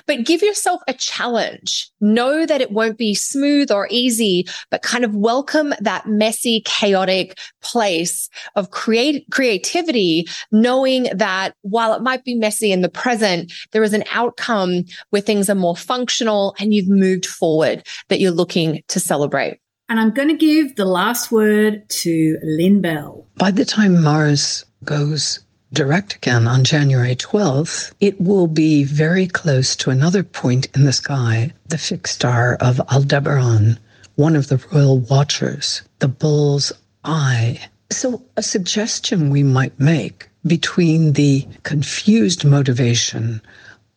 But 0.07 0.25
give 0.25 0.43
yourself 0.43 0.81
a 0.89 0.95
challenge. 0.95 1.91
Know 2.01 2.47
that 2.47 2.61
it 2.61 2.73
won't 2.73 2.99
be 2.99 3.15
smooth 3.15 3.71
or 3.71 3.87
easy, 3.91 4.47
but 4.71 4.83
kind 4.83 5.05
of 5.05 5.15
welcome 5.15 5.75
that 5.81 6.07
messy, 6.07 6.63
chaotic 6.65 7.39
place 7.63 8.29
of 8.57 8.71
create 8.71 9.27
creativity, 9.31 10.27
knowing 10.51 11.05
that 11.15 11.55
while 11.63 11.93
it 11.95 12.03
might 12.03 12.25
be 12.25 12.35
messy 12.35 12.73
in 12.73 12.81
the 12.81 12.89
present, 12.89 13.53
there 13.73 13.83
is 13.83 13.93
an 13.93 14.05
outcome 14.13 14.85
where 15.11 15.23
things 15.23 15.51
are 15.51 15.55
more 15.55 15.77
functional 15.77 16.55
and 16.59 16.73
you've 16.73 16.89
moved 16.89 17.27
forward 17.27 17.87
that 18.09 18.21
you're 18.21 18.31
looking 18.31 18.83
to 18.89 18.99
celebrate. 18.99 19.61
And 19.91 19.99
I'm 19.99 20.11
going 20.11 20.29
to 20.29 20.37
give 20.37 20.77
the 20.77 20.85
last 20.85 21.33
word 21.33 21.89
to 21.89 22.39
Lynn 22.43 22.83
Bell. 22.83 23.27
By 23.37 23.51
the 23.51 23.65
time 23.65 24.03
Mars 24.03 24.65
goes 24.85 25.41
direct 25.73 26.15
again 26.17 26.47
on 26.47 26.65
January 26.65 27.15
12th, 27.15 27.93
it 28.01 28.21
will 28.21 28.47
be 28.47 28.85
very 28.85 29.27
close 29.27 29.77
to 29.77 29.91
another 29.91 30.23
point 30.23 30.69
in 30.75 30.85
the 30.85 30.93
sky, 30.93 31.53
the 31.67 31.79
fixed 31.79 32.15
star 32.15 32.57
of 32.61 32.81
Aldebaran, 32.91 33.79
one 34.17 34.35
of 34.35 34.49
the 34.49 34.63
royal 34.73 34.99
watchers, 34.99 35.83
the 35.99 36.09
bull's 36.09 36.73
eye. 37.05 37.61
So, 37.91 38.23
a 38.37 38.43
suggestion 38.43 39.31
we 39.31 39.43
might 39.43 39.79
make 39.79 40.29
between 40.47 41.13
the 41.13 41.47
confused 41.63 42.45
motivation 42.45 43.41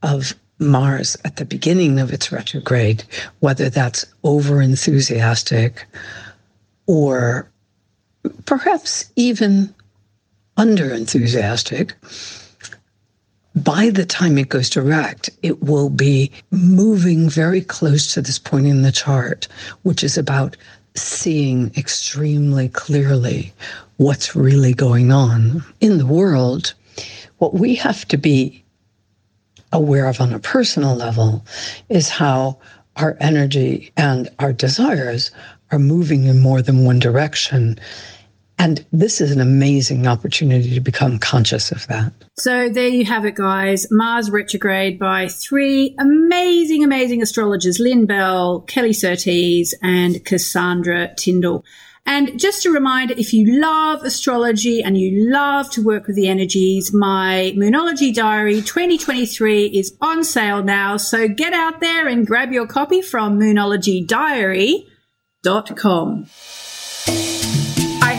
of 0.03 0.35
Mars 0.59 1.17
at 1.25 1.37
the 1.37 1.45
beginning 1.45 1.99
of 1.99 2.13
its 2.13 2.31
retrograde, 2.31 3.03
whether 3.39 3.69
that's 3.69 4.05
over 4.23 4.61
enthusiastic 4.61 5.87
or 6.85 7.49
perhaps 8.45 9.09
even 9.15 9.73
under 10.57 10.93
enthusiastic, 10.93 11.95
by 13.55 13.89
the 13.89 14.05
time 14.05 14.37
it 14.37 14.49
goes 14.49 14.69
direct, 14.69 15.29
it 15.43 15.61
will 15.61 15.89
be 15.89 16.31
moving 16.51 17.29
very 17.29 17.61
close 17.61 18.13
to 18.13 18.21
this 18.21 18.39
point 18.39 18.65
in 18.65 18.81
the 18.81 18.91
chart, 18.91 19.47
which 19.83 20.03
is 20.03 20.17
about 20.17 20.55
seeing 20.95 21.71
extremely 21.75 22.69
clearly 22.69 23.53
what's 23.97 24.35
really 24.35 24.73
going 24.73 25.11
on 25.11 25.63
in 25.79 25.97
the 25.97 26.05
world. 26.05 26.73
What 27.37 27.53
we 27.53 27.75
have 27.75 28.07
to 28.09 28.17
be 28.17 28.63
aware 29.71 30.07
of 30.07 30.19
on 30.19 30.33
a 30.33 30.39
personal 30.39 30.95
level 30.95 31.45
is 31.89 32.09
how 32.09 32.57
our 32.97 33.17
energy 33.19 33.91
and 33.97 34.29
our 34.39 34.53
desires 34.53 35.31
are 35.71 35.79
moving 35.79 36.25
in 36.25 36.39
more 36.39 36.61
than 36.61 36.83
one 36.83 36.99
direction 36.99 37.79
and 38.61 38.85
this 38.91 39.19
is 39.19 39.31
an 39.31 39.41
amazing 39.41 40.05
opportunity 40.05 40.75
to 40.75 40.79
become 40.79 41.17
conscious 41.17 41.71
of 41.71 41.87
that. 41.87 42.13
So 42.37 42.69
there 42.69 42.89
you 42.89 43.05
have 43.05 43.25
it, 43.25 43.33
guys. 43.33 43.87
Mars 43.89 44.29
retrograde 44.29 44.99
by 44.99 45.29
three 45.29 45.95
amazing, 45.97 46.83
amazing 46.83 47.23
astrologers 47.23 47.79
Lynn 47.79 48.05
Bell, 48.05 48.61
Kelly 48.61 48.93
Surtees, 48.93 49.73
and 49.81 50.23
Cassandra 50.25 51.09
Tyndall. 51.15 51.65
And 52.05 52.39
just 52.39 52.67
a 52.67 52.69
reminder, 52.69 53.15
if 53.17 53.33
you 53.33 53.59
love 53.59 54.03
astrology 54.03 54.83
and 54.83 54.95
you 54.95 55.31
love 55.31 55.71
to 55.71 55.83
work 55.83 56.05
with 56.05 56.15
the 56.15 56.27
energies, 56.27 56.93
my 56.93 57.55
Moonology 57.57 58.13
Diary 58.13 58.61
2023 58.61 59.65
is 59.65 59.97
on 60.01 60.23
sale 60.23 60.63
now. 60.63 60.97
So 60.97 61.27
get 61.27 61.53
out 61.53 61.79
there 61.79 62.07
and 62.07 62.27
grab 62.27 62.51
your 62.51 62.67
copy 62.67 63.01
from 63.01 63.39
moonologydiary.com 63.39 66.27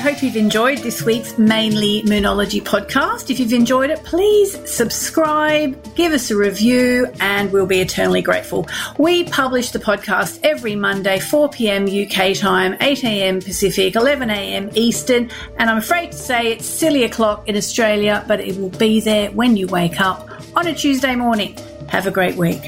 hope 0.03 0.21
you've 0.21 0.37
enjoyed 0.37 0.79
this 0.79 1.01
week's 1.03 1.39
Mainly 1.39 2.03
Moonology 2.03 2.61
podcast. 2.61 3.31
If 3.31 3.39
you've 3.39 3.53
enjoyed 3.53 3.89
it, 3.89 4.03
please 4.03 4.59
subscribe, 4.69 5.95
give 5.95 6.13
us 6.13 6.29
a 6.33 6.37
review, 6.37 7.07
and 7.21 7.53
we'll 7.53 7.67
be 7.67 7.81
eternally 7.81 8.21
grateful. 8.21 8.67
We 8.99 9.23
publish 9.23 9.71
the 9.71 9.79
podcast 9.79 10.41
every 10.43 10.75
Monday, 10.75 11.21
4 11.21 11.51
p.m. 11.51 11.85
UK 11.85 12.35
time, 12.35 12.77
8 12.81 13.05
a.m. 13.05 13.41
Pacific, 13.41 13.95
11 13.95 14.29
a.m. 14.29 14.71
Eastern, 14.75 15.31
and 15.61 15.71
I'm 15.71 15.79
afraid 15.79 16.11
to 16.11 16.19
say 16.19 16.51
it's 16.51 16.67
silly 16.67 17.05
o'clock 17.05 17.49
in 17.49 17.57
Australia, 17.57 18.25
but 18.27 18.41
it 18.41 18.57
will 18.59 18.71
be 18.71 18.99
there 18.99 19.31
when 19.31 19.57
you 19.57 19.69
wake 19.69 20.01
up 20.01 20.29
on 20.57 20.67
a 20.67 20.75
Tuesday 20.75 21.15
morning. 21.15 21.57
Have 21.91 22.09
a 22.09 22.11
great 22.11 22.35
week. 22.35 22.61